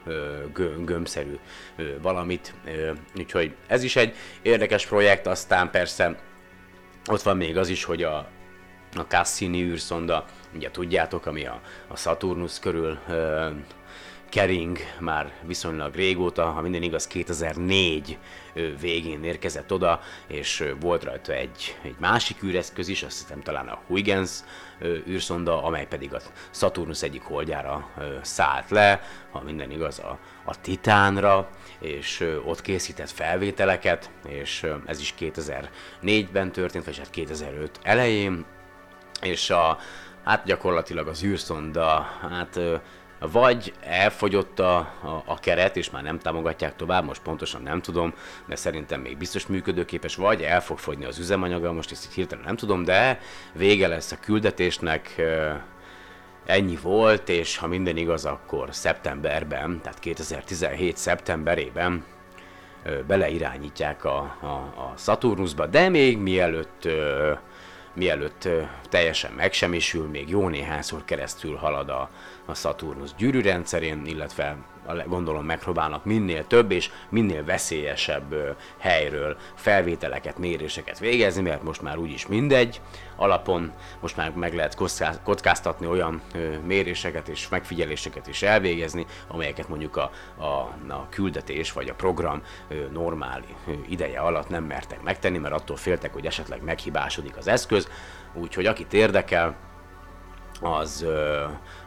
[0.84, 1.38] gömbszerű
[2.02, 2.54] valamit.
[3.16, 6.18] Úgyhogy ez is egy érdekes projekt, aztán persze
[7.10, 8.16] ott van még az is, hogy a,
[8.96, 12.98] a Cassini űrszonda, ugye tudjátok, ami a, a Saturnus körül
[14.28, 18.18] kering már viszonylag régóta, ha minden igaz 2004
[18.80, 23.80] végén érkezett oda, és volt rajta egy, egy másik űreszköz is, azt hiszem talán a
[23.86, 24.30] Huygens
[25.08, 27.90] űrszonda, amely pedig a Saturnus egyik holdjára
[28.22, 31.48] szállt le, ha minden igaz a, a Titánra,
[31.80, 38.44] és ott készített felvételeket, és ez is 2004-ben történt, vagy hát 2005 elején,
[39.22, 39.78] és a,
[40.24, 42.60] hát gyakorlatilag az űrszonda, hát
[43.18, 48.14] vagy elfogyott a, a, a keret, és már nem támogatják tovább, most pontosan nem tudom,
[48.46, 52.56] de szerintem még biztos működőképes, vagy el fog fogyni az üzemanyaga, most ezt hirtelen nem
[52.56, 53.20] tudom, de
[53.52, 55.22] vége lesz a küldetésnek,
[56.46, 62.04] ennyi volt, és ha minden igaz, akkor szeptemberben, tehát 2017 szeptemberében
[63.06, 66.88] beleirányítják a, a, a Saturnusba, de még mielőtt
[67.98, 68.48] mielőtt
[68.88, 72.10] teljesen megsemmisül, még jó néhányszor keresztül halad a,
[72.44, 74.56] a Saturnus gyűrűrendszerén, illetve
[75.06, 82.26] gondolom megpróbálnak minél több és minél veszélyesebb helyről felvételeket, méréseket végezni, mert most már úgyis
[82.26, 82.80] mindegy
[83.16, 84.76] alapon, most már meg lehet
[85.24, 86.22] kockáztatni olyan
[86.64, 90.44] méréseket és megfigyeléseket is elvégezni, amelyeket mondjuk a, a,
[90.92, 92.42] a küldetés vagy a program
[92.92, 93.42] normál
[93.88, 97.88] ideje alatt nem mertek megtenni, mert attól féltek, hogy esetleg meghibásodik az eszköz,
[98.34, 99.56] úgyhogy akit érdekel,
[100.60, 101.06] az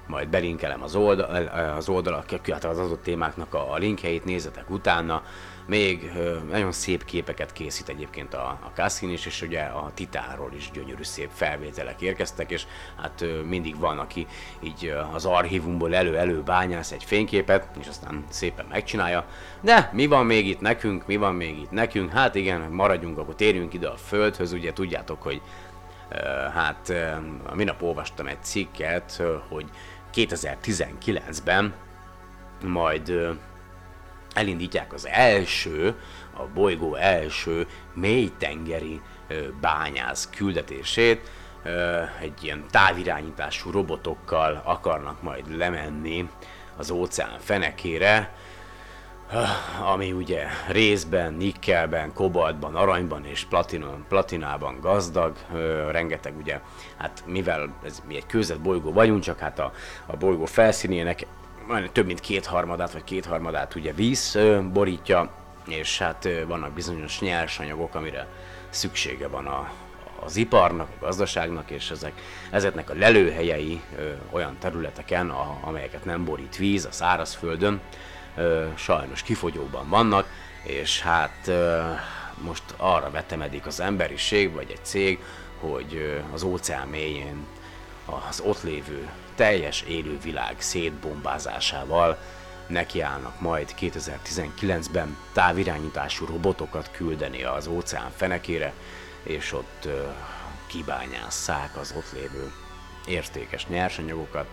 [0.07, 5.23] majd belinkelem az, oldal, az oldalak, hát az adott témáknak a, linkjeit, nézzetek utána.
[5.65, 6.11] Még
[6.49, 11.03] nagyon szép képeket készít egyébként a, a Cassin is, és ugye a Titánról is gyönyörű
[11.03, 12.65] szép felvételek érkeztek, és
[13.01, 14.27] hát mindig van, aki
[14.59, 19.25] így az archívumból elő-elő bányász egy fényképet, és aztán szépen megcsinálja.
[19.61, 22.11] De mi van még itt nekünk, mi van még itt nekünk?
[22.11, 25.41] Hát igen, maradjunk, akkor térjünk ide a Földhöz, ugye tudjátok, hogy
[26.53, 26.89] hát
[27.45, 29.65] a minap olvastam egy cikket, hogy
[30.13, 31.73] 2019-ben
[32.63, 33.37] majd
[34.33, 35.95] elindítják az első,
[36.37, 39.01] a bolygó első mélytengeri
[39.61, 41.29] bányász küldetését,
[42.21, 46.29] egy ilyen távirányítású robotokkal akarnak majd lemenni
[46.77, 48.33] az óceán fenekére,
[49.83, 55.35] ami ugye részben, nikkelben, kobaltban, aranyban és platinon, platinában gazdag,
[55.91, 56.59] rengeteg ugye,
[56.97, 59.71] hát mivel ez, mi egy kőzet bolygó vagyunk, csak hát a,
[60.05, 61.25] a bolygó felszínének
[61.91, 64.39] több mint kétharmadát vagy kétharmadát ugye víz
[64.71, 65.29] borítja,
[65.67, 68.27] és hát vannak bizonyos nyersanyagok, amire
[68.69, 69.71] szüksége van a,
[70.23, 72.13] az iparnak, a gazdaságnak, és ezek,
[72.51, 78.10] ezeknek a lelőhelyei ö, olyan területeken, a, amelyeket nem borít víz, a szárazföldön, ö,
[78.75, 80.27] sajnos kifogyóban vannak,
[80.63, 81.51] és hát
[82.41, 85.19] most arra vetemedik az emberiség, vagy egy cég,
[85.59, 87.45] hogy az óceán mélyén
[88.29, 92.17] az ott lévő teljes élő világ szétbombázásával
[92.67, 98.73] nekiállnak majd 2019-ben távirányítású robotokat küldeni az óceán fenekére,
[99.23, 99.87] és ott
[100.67, 102.51] kibányásszák az ott lévő
[103.07, 104.47] értékes nyersanyagokat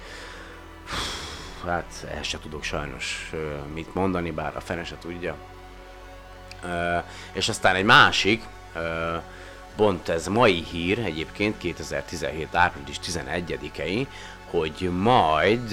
[1.66, 3.32] hát ehhez se tudok sajnos
[3.74, 5.34] mit mondani, bár a fene se tudja.
[7.32, 8.42] És aztán egy másik,
[9.76, 12.54] pont ez mai hír egyébként 2017.
[12.54, 14.06] április 11-i,
[14.50, 15.72] hogy majd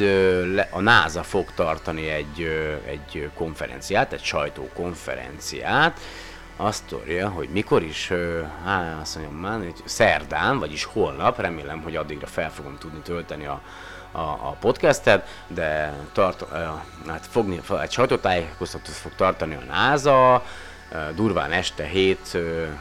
[0.72, 2.42] a NASA fog tartani egy,
[2.86, 6.00] egy konferenciát, egy sajtókonferenciát,
[6.58, 8.12] azt tudja, hogy mikor is,
[8.66, 13.62] hát azt mondjam már, szerdán, vagyis holnap, remélem, hogy addigra fel fogom tudni tölteni a,
[14.16, 16.46] a, a podcastet, de tart,
[17.08, 20.44] hát fogni, egy sajtótájékoztatót fog tartani a NASA,
[21.16, 22.38] durván este 7,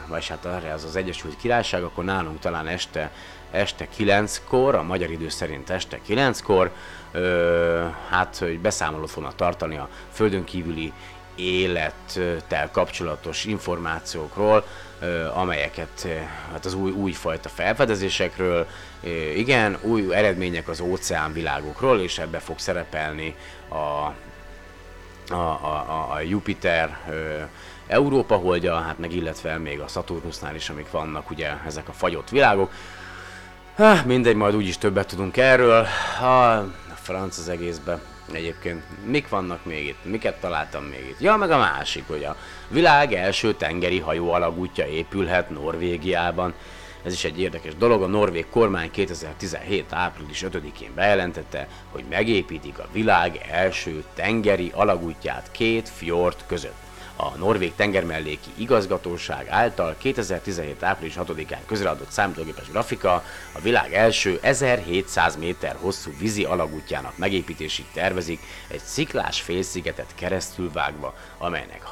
[0.07, 3.11] vagy hát arra az az Egyesült Királyság, akkor nálunk talán este,
[3.51, 6.71] este 9-kor, a magyar idő szerint este 9-kor,
[8.09, 10.93] hát hogy beszámolót fognak tartani a földön kívüli
[11.35, 14.65] élettel kapcsolatos információkról,
[15.33, 16.07] amelyeket
[16.51, 18.67] hát az új, újfajta felfedezésekről,
[19.35, 23.35] igen, új eredmények az óceánvilágokról, és ebbe fog szerepelni
[23.67, 24.13] a, a,
[25.35, 26.97] a, a Jupiter
[27.87, 32.29] Európa holdja, hát meg illetve még a Saturnusnál is, amik vannak ugye ezek a fagyott
[32.29, 32.71] világok.
[33.75, 35.85] Há, mindegy, majd úgyis többet tudunk erről.
[36.21, 36.63] A
[37.01, 37.99] franc az egészbe.
[38.31, 40.03] Egyébként mik vannak még itt?
[40.03, 41.19] Miket találtam még itt?
[41.19, 42.35] Ja, meg a másik, hogy a
[42.67, 46.53] világ első tengeri hajó alagútja épülhet Norvégiában.
[47.03, 48.01] Ez is egy érdekes dolog.
[48.01, 49.85] A norvég kormány 2017.
[49.89, 56.84] április 5-én bejelentette, hogy megépítik a világ első tengeri alagútját két fjord között
[57.15, 60.83] a Norvég tengermelléki igazgatóság által 2017.
[60.83, 63.23] április 6-án közreadott számítógépes grafika
[63.53, 71.15] a világ első 1700 méter hosszú vízi alagútjának megépítését tervezik egy sziklás félszigetet keresztül vágva,
[71.37, 71.83] amelynek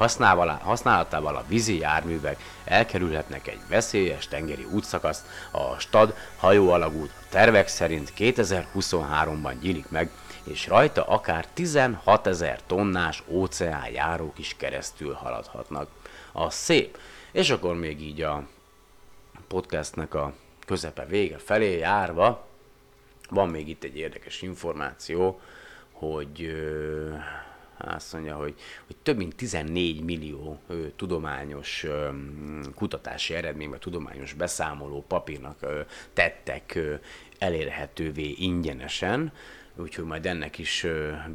[0.62, 9.60] használatával a vízi járművek elkerülhetnek egy veszélyes tengeri útszakaszt, a Stad hajóalagút tervek szerint 2023-ban
[9.62, 10.10] nyílik meg
[10.44, 15.90] és rajta akár 16 ezer tonnás óceánjárók is keresztül haladhatnak.
[16.32, 16.98] A szép.
[17.32, 18.48] És akkor még így a
[19.48, 20.34] podcastnek a
[20.66, 22.48] közepe vége felé járva,
[23.30, 25.40] van még itt egy érdekes információ,
[25.92, 26.54] hogy
[27.78, 28.56] azt mondja, hogy,
[28.88, 32.10] hogy több mint 14 millió ö, tudományos ö,
[32.76, 35.82] kutatási eredmény, vagy tudományos beszámoló papírnak ö,
[36.14, 36.94] tettek ö,
[37.38, 39.34] elérhetővé ingyenesen,
[39.78, 40.86] úgyhogy majd ennek is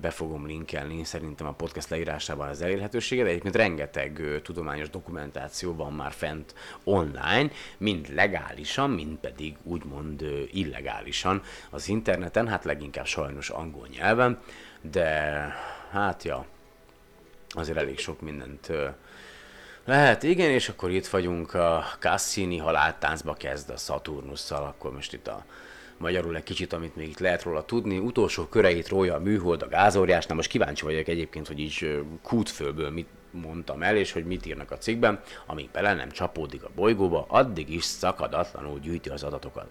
[0.00, 3.26] be fogom linkelni szerintem a podcast leírásában az elérhetőséget.
[3.26, 11.88] Egyébként rengeteg tudományos dokumentáció van már fent online, mind legálisan, mind pedig úgymond illegálisan az
[11.88, 14.38] interneten, hát leginkább sajnos angol nyelven,
[14.80, 15.10] de
[15.90, 16.46] hát ja,
[17.48, 18.72] azért elég sok mindent
[19.84, 25.26] lehet, igen, és akkor itt vagyunk, a Cassini haláltáncba kezd a Saturnusszal, akkor most itt
[25.26, 25.44] a
[25.98, 27.98] magyarul egy kicsit, amit még itt lehet róla tudni.
[27.98, 30.26] Utolsó köreit rója a műhold, a gázóriás.
[30.26, 34.70] Na most kíváncsi vagyok egyébként, hogy így kútfőből mit mondtam el, és hogy mit írnak
[34.70, 39.66] a cikkben, amíg bele nem csapódik a bolygóba, addig is szakadatlanul gyűjti az adatokat.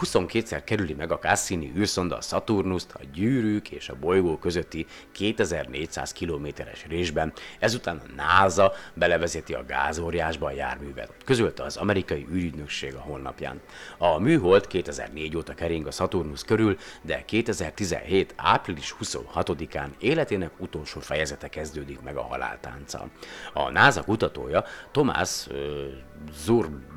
[0.00, 6.12] 22-szer kerüli meg a Cassini űrszonda a Saturnust a gyűrűk és a bolygó közötti 2400
[6.12, 13.00] kilométeres résben, ezután a NASA belevezeti a gázóriásba a járművet, közölte az amerikai űrügynökség a
[13.00, 13.60] honlapján.
[13.98, 18.34] A műhold 2004 óta kering a Saturnus körül, de 2017.
[18.36, 23.10] április 26-án életének utolsó fejezete kezdődik meg a haláltánccal.
[23.52, 25.46] A NASA kutatója Tomás
[26.32, 26.90] Zurb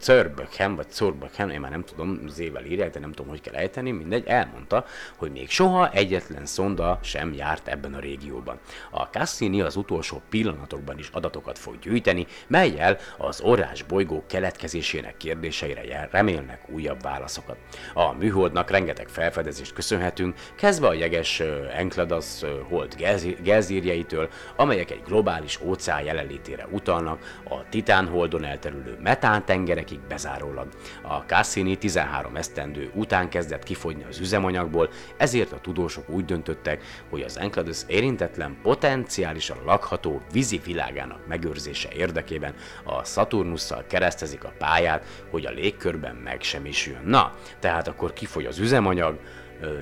[0.00, 3.90] Zörbökhem, vagy Zorbökhem, én már nem tudom, zével írják, de nem tudom, hogy kell ejteni,
[3.90, 4.84] mindegy, elmondta,
[5.16, 8.58] hogy még soha egyetlen szonda sem járt ebben a régióban.
[8.90, 16.08] A Cassini az utolsó pillanatokban is adatokat fog gyűjteni, melyel az orrás bolygó keletkezésének kérdéseire
[16.12, 17.56] remélnek újabb válaszokat.
[17.94, 21.40] A műholdnak rengeteg felfedezést köszönhetünk, kezdve a jeges
[21.76, 22.96] Enceladus hold
[23.42, 30.68] gelzírjeitől, amelyek egy globális óceán jelenlétére utalnak, a Titán holdon elterülő metán tengerekig bezárólag.
[31.02, 37.20] A Cassini 13 esztendő után kezdett kifogyni az üzemanyagból, ezért a tudósok úgy döntöttek, hogy
[37.20, 42.54] az Enceladus érintetlen, potenciálisan lakható vízi világának megőrzése érdekében
[42.84, 47.02] a Saturnusszal keresztezik a pályát, hogy a légkörben megsemmisüljön.
[47.04, 49.18] Na, tehát akkor kifogy az üzemanyag,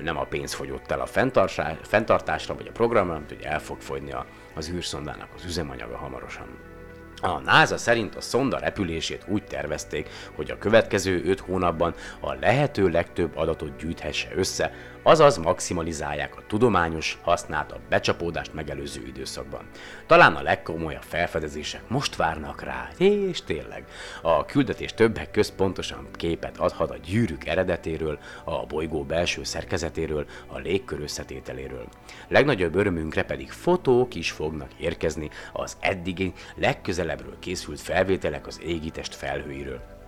[0.03, 1.05] nem a pénz fogyott el a
[1.81, 4.13] fenntartásra vagy a programra, hanem hogy el fog fogyni
[4.55, 6.68] az űrszondának az üzemanyaga hamarosan.
[7.21, 12.87] A NASA szerint a szonda repülését úgy tervezték, hogy a következő 5 hónapban a lehető
[12.87, 14.71] legtöbb adatot gyűjthesse össze,
[15.03, 19.61] azaz maximalizálják a tudományos hasznát a becsapódást megelőző időszakban.
[20.07, 23.85] Talán a legkomolyabb felfedezések most várnak rá, és tényleg.
[24.21, 30.57] A küldetés többek közt pontosan képet adhat a gyűrűk eredetéről, a bolygó belső szerkezetéről, a
[30.57, 31.87] légkör összetételéről.
[32.27, 39.98] Legnagyobb örömünkre pedig fotók is fognak érkezni az eddigi legközelebbről készült felvételek az égitest felhőiről.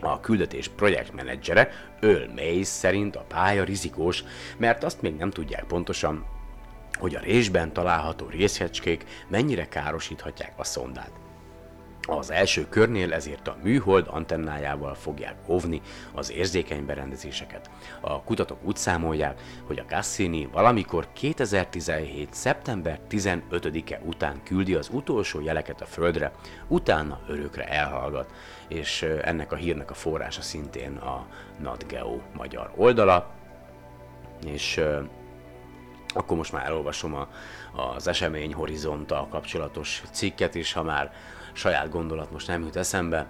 [0.00, 1.70] A küldetés projektmenedzsere
[2.00, 4.24] Earl Mays szerint a pálya rizikós,
[4.56, 6.26] mert azt még nem tudják pontosan,
[6.98, 11.25] hogy a résben található részecskék mennyire károsíthatják a szondát.
[12.06, 15.80] Az első körnél ezért a műhold antennájával fogják óvni
[16.14, 17.70] az érzékeny berendezéseket.
[18.00, 22.34] A kutatók úgy számolják, hogy a Cassini valamikor 2017.
[22.34, 26.32] szeptember 15-e után küldi az utolsó jeleket a Földre,
[26.68, 28.32] utána örökre elhallgat,
[28.68, 31.26] és ennek a hírnek a forrása szintén a
[31.58, 33.30] NatGeo magyar oldala,
[34.44, 34.80] és
[36.14, 37.28] akkor most már elolvasom a,
[37.94, 41.12] az esemény horizonttal kapcsolatos cikket is, ha már
[41.56, 43.26] saját gondolat most nem jut eszembe.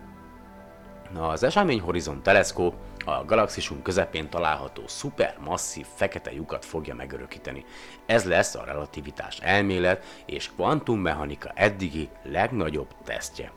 [1.15, 2.75] Az Esemény Horizon teleszkóp
[3.05, 7.65] a galaxisunk közepén található szupermasszív fekete lyukat fogja megörökíteni.
[8.07, 13.53] Ez lesz a relativitás elmélet és kvantummechanika eddigi legnagyobb tesztje.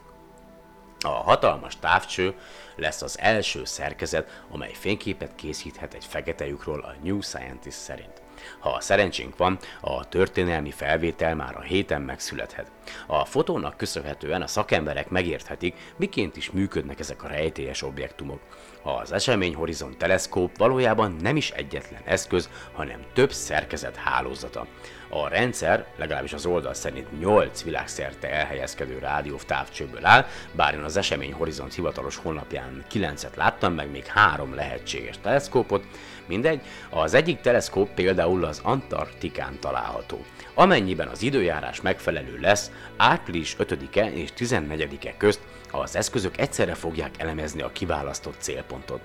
[0.99, 2.35] A hatalmas távcső
[2.75, 8.18] lesz az első szerkezet, amely fényképet készíthet egy fekete lyukról a New Scientist szerint.
[8.59, 12.71] Ha a szerencsénk van, a történelmi felvétel már a héten megszülethet.
[13.07, 18.39] A fotónak köszönhetően a szakemberek megérthetik, miként is működnek ezek a rejtélyes objektumok.
[18.83, 24.67] Az Esemény Horizon teleszkóp valójában nem is egyetlen eszköz, hanem több szerkezet hálózata.
[25.09, 30.97] A rendszer, legalábbis az oldal szerint 8 világszerte elhelyezkedő rádió távcsőből áll, bár én az
[30.97, 35.83] Esemény Horizont hivatalos honlapján 9-et láttam, meg még három lehetséges teleszkópot,
[36.29, 40.25] mindegy, az egyik teleszkóp például az Antarktikán található.
[40.53, 45.39] Amennyiben az időjárás megfelelő lesz, április 5-e és 14-e közt
[45.71, 49.01] az eszközök egyszerre fogják elemezni a kiválasztott célpontot.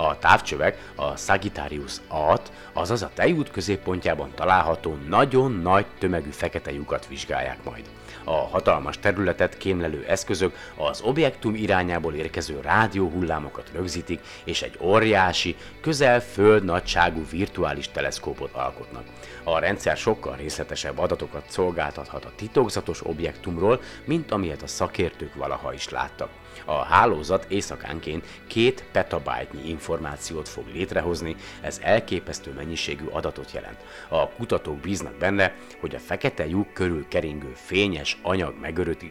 [0.00, 7.06] A távcsövek a Sagittarius A-t, azaz a tejút középpontjában található nagyon nagy tömegű fekete lyukat
[7.06, 7.84] vizsgálják majd.
[8.24, 16.20] A hatalmas területet kémlelő eszközök az objektum irányából érkező rádióhullámokat rögzítik, és egy óriási, közel
[16.20, 19.04] föld nagyságú virtuális teleszkópot alkotnak.
[19.42, 25.88] A rendszer sokkal részletesebb adatokat szolgáltathat a titokzatos objektumról, mint amilyet a szakértők valaha is
[25.88, 26.30] láttak.
[26.64, 33.84] A hálózat éjszakánként két petabájtnyi információt fog létrehozni, ez elképesztő mennyiségű adatot jelent.
[34.08, 38.54] A kutatók bíznak benne, hogy a fekete lyuk körül keringő fényes anyag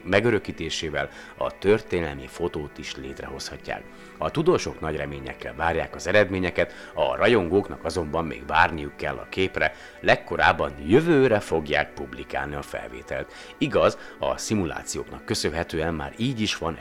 [0.03, 3.83] megörökítésével a történelmi fotót is létrehozhatják.
[4.17, 9.73] A tudósok nagy reményekkel várják az eredményeket, a rajongóknak azonban még várniuk kell a képre,
[9.99, 13.33] legkorábban jövőre fogják publikálni a felvételt.
[13.57, 16.77] Igaz, a szimulációknak köszönhetően már így is van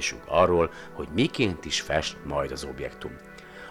[0.00, 3.10] elképzelésünk arról, hogy miként is fest majd az objektum.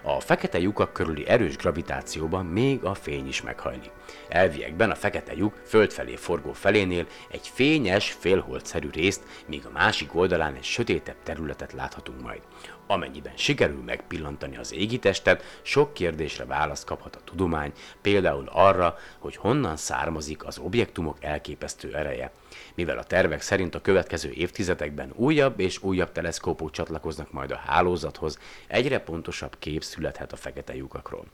[0.01, 3.91] A fekete lyukak körüli erős gravitációban még a fény is meghajlik.
[4.30, 10.15] Elviekben a fekete lyuk föld felé forgó felénél egy fényes, félholdszerű részt, míg a másik
[10.15, 12.41] oldalán egy sötétebb területet láthatunk majd.
[12.88, 17.71] Amennyiben sikerül megpillantani az égitestet, sok kérdésre választ kaphat a tudomány,
[18.01, 22.32] például arra, hogy honnan származik az objektumok elképesztő ereje.
[22.76, 28.39] Mivel a tervek szerint a következő évtizedekben újabb és újabb teleszkópok csatlakoznak majd a hálózathoz,
[28.67, 31.26] egyre pontosabb kép születhet a fekete lyukakról.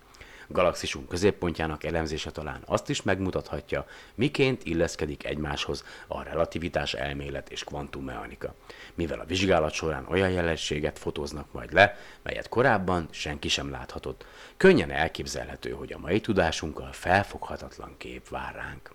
[0.48, 8.56] Galaxisunk középpontjának elemzése talán azt is megmutathatja, miként illeszkedik egymáshoz a relativitás elmélet és kvantummechanika.
[8.94, 14.26] Mivel a vizsgálat során olyan jelenséget fotóznak majd le, melyet korábban senki sem láthatott,
[14.58, 18.92] könnyen elképzelhető, hogy a mai tudásunkkal felfoghatatlan kép vár ránk.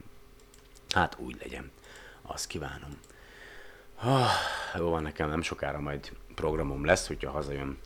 [0.94, 1.70] Hát úgy legyen.
[2.32, 2.90] Azt kívánom.
[4.04, 4.26] Oh,
[4.76, 7.78] jó van, nekem nem sokára majd programom lesz, hogyha hazajön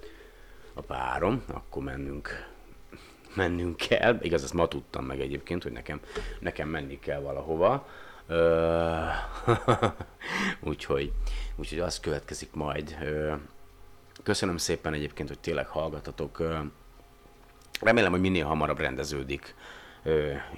[0.74, 2.52] a párom, akkor mennünk
[3.34, 4.18] mennünk kell.
[4.22, 6.00] Igaz, ezt ma tudtam meg egyébként, hogy nekem,
[6.40, 7.88] nekem menni kell valahova.
[10.70, 11.12] úgyhogy,
[11.56, 12.96] úgyhogy az következik majd.
[14.22, 16.42] köszönöm szépen egyébként, hogy tényleg hallgatatok.
[17.80, 19.54] remélem, hogy minél hamarabb rendeződik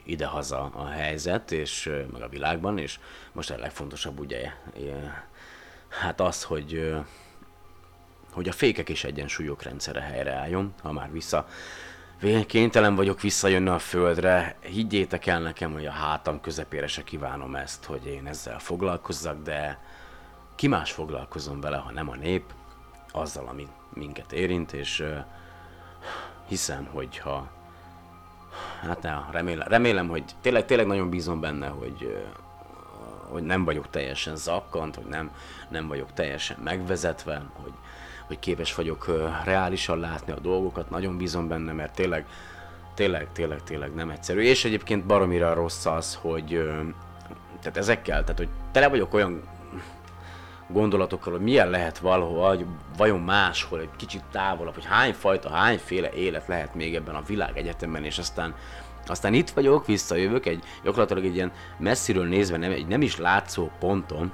[0.04, 2.98] idehaza a helyzet, és meg a világban, és
[3.32, 4.52] most a legfontosabb ugye
[5.88, 6.94] hát az, hogy
[8.36, 11.46] hogy a fékek és egyensúlyok rendszere helyreálljon, ha már vissza
[12.46, 14.56] kénytelen vagyok visszajönni a földre.
[14.60, 19.78] Higgyétek el nekem, hogy a hátam közepére se kívánom ezt, hogy én ezzel foglalkozzak, de
[20.54, 22.42] ki más foglalkozom vele, ha nem a nép,
[23.12, 25.04] azzal, ami minket érint, és
[26.48, 27.50] hiszem, hogy ha
[28.80, 32.24] hát ne, remélem, remélem, hogy tényleg, tényleg nagyon bízom benne, hogy,
[33.28, 35.30] hogy nem vagyok teljesen zakkant, hogy nem,
[35.68, 37.72] nem vagyok teljesen megvezetve, hogy
[38.26, 42.26] hogy képes vagyok reálisan látni a dolgokat, nagyon bízom benne, mert tényleg,
[42.94, 44.40] tényleg, tényleg, tényleg nem egyszerű.
[44.40, 46.70] És egyébként baromira rossz az, hogy
[47.60, 49.42] tehát ezekkel, tehát hogy tele vagyok olyan
[50.68, 56.10] gondolatokkal, hogy milyen lehet valahol, vagy vajon máshol, egy kicsit távolabb, hogy hány fajta, hányféle
[56.10, 58.54] élet lehet még ebben a világ egyetemben, és aztán
[59.08, 63.70] aztán itt vagyok, visszajövök, egy gyakorlatilag egy ilyen messziről nézve nem, egy nem is látszó
[63.78, 64.32] ponton,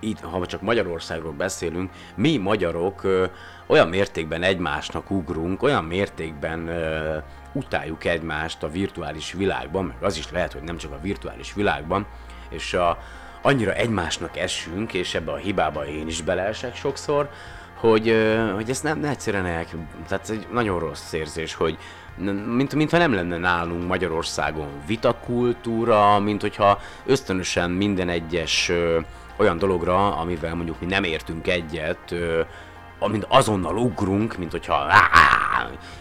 [0.00, 3.24] itt, ha csak Magyarországról beszélünk, mi magyarok ö,
[3.66, 7.16] olyan mértékben egymásnak ugrunk, olyan mértékben ö,
[7.52, 12.06] utáljuk egymást a virtuális világban, meg az is lehet, hogy nem csak a virtuális világban,
[12.48, 12.98] és a,
[13.42, 17.30] annyira egymásnak esünk, és ebbe a hibába én is beleesek sokszor,
[17.74, 19.64] hogy, ö, hogy ezt nem, egyszerűen el,
[20.08, 21.78] tehát egy nagyon rossz érzés, hogy
[22.46, 28.72] mint, mintha nem lenne nálunk Magyarországon vitakultúra, mint hogyha ösztönösen minden egyes
[29.36, 32.14] olyan dologra, amivel mondjuk mi nem értünk egyet,
[32.98, 35.10] amint azonnal ugrunk, mint hogyha rá,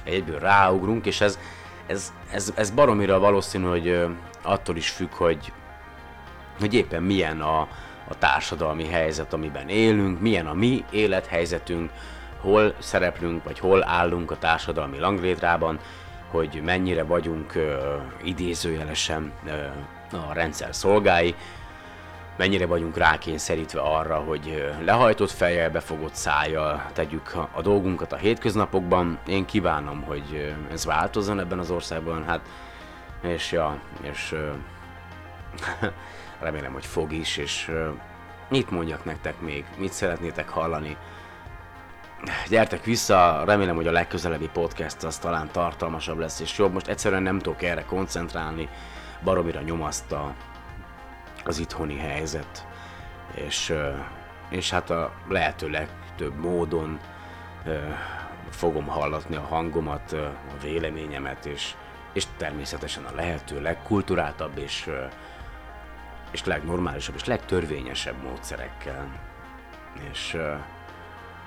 [0.04, 1.40] egyből ráugrunk, és ez,
[1.88, 4.06] ez, ez, ez baromira valószínű, hogy
[4.42, 5.52] attól is függ, hogy,
[6.60, 7.60] hogy éppen milyen a,
[8.08, 11.92] a társadalmi helyzet, amiben élünk, milyen a mi élethelyzetünk,
[12.42, 15.80] hol szereplünk, vagy hol állunk a társadalmi langlétrában,
[16.32, 17.64] hogy mennyire vagyunk uh,
[18.24, 21.36] idézőjelesen uh, a rendszer szolgái,
[22.40, 29.20] mennyire vagyunk rákényszerítve arra, hogy lehajtott fejjel, befogott szájjal tegyük a dolgunkat a hétköznapokban.
[29.28, 32.40] Én kívánom, hogy ez változzon ebben az országban, hát
[33.22, 34.36] és ja, és
[36.40, 37.72] remélem, hogy fog is, és
[38.50, 40.98] mit mondjak nektek még, mit szeretnétek hallani.
[42.50, 46.74] Gyertek vissza, remélem, hogy a legközelebbi podcast az talán tartalmasabb lesz és jobb.
[46.74, 48.70] Most egyszerűen nem tudok erre koncentrálni,
[49.24, 50.34] baromira nyomaszt a
[51.46, 52.68] az itthoni helyzet,
[53.34, 53.74] és,
[54.50, 57.00] és hát a lehető legtöbb módon
[58.50, 61.74] fogom hallatni a hangomat, a véleményemet, és,
[62.14, 64.90] és természetesen a lehető legkulturáltabb és,
[66.32, 69.20] és legnormálisabb és legtörvényesebb módszerekkel.
[70.12, 70.38] És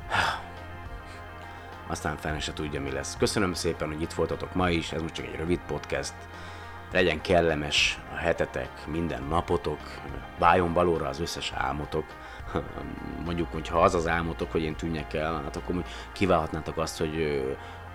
[1.86, 3.16] aztán fene se tudja, mi lesz.
[3.16, 6.14] Köszönöm szépen, hogy itt voltatok ma is, ez most csak egy rövid podcast.
[6.92, 9.78] Legyen kellemes a hetetek, minden napotok,
[10.38, 12.04] váljon valóra az összes álmotok.
[13.26, 17.44] Mondjuk, hogy ha az az álmotok, hogy én tűnjek el, hát akkor kiválhatnátok azt, hogy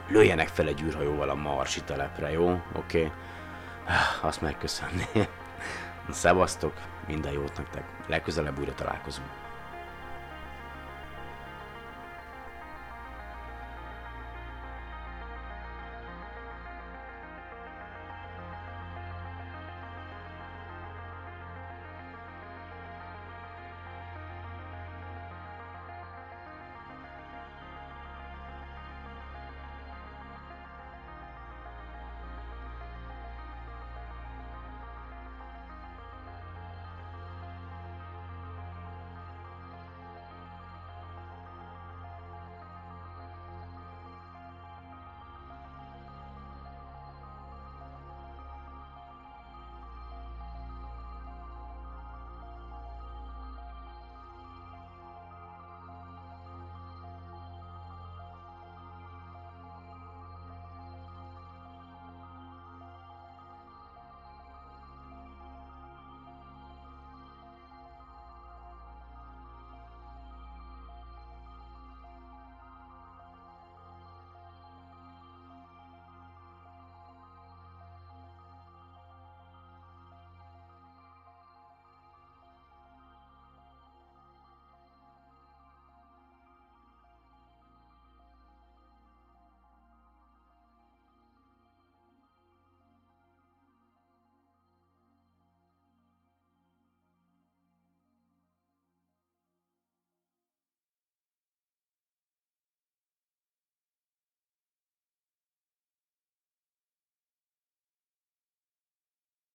[0.10, 2.62] lőjenek fel egy űrhajóval a Marsi telepre, jó?
[2.76, 3.04] Oké?
[3.04, 3.12] Okay?
[4.22, 5.28] Azt megköszönni.
[6.10, 6.74] Szevasztok,
[7.08, 7.84] minden jót nektek.
[8.08, 9.47] Legközelebb újra találkozunk.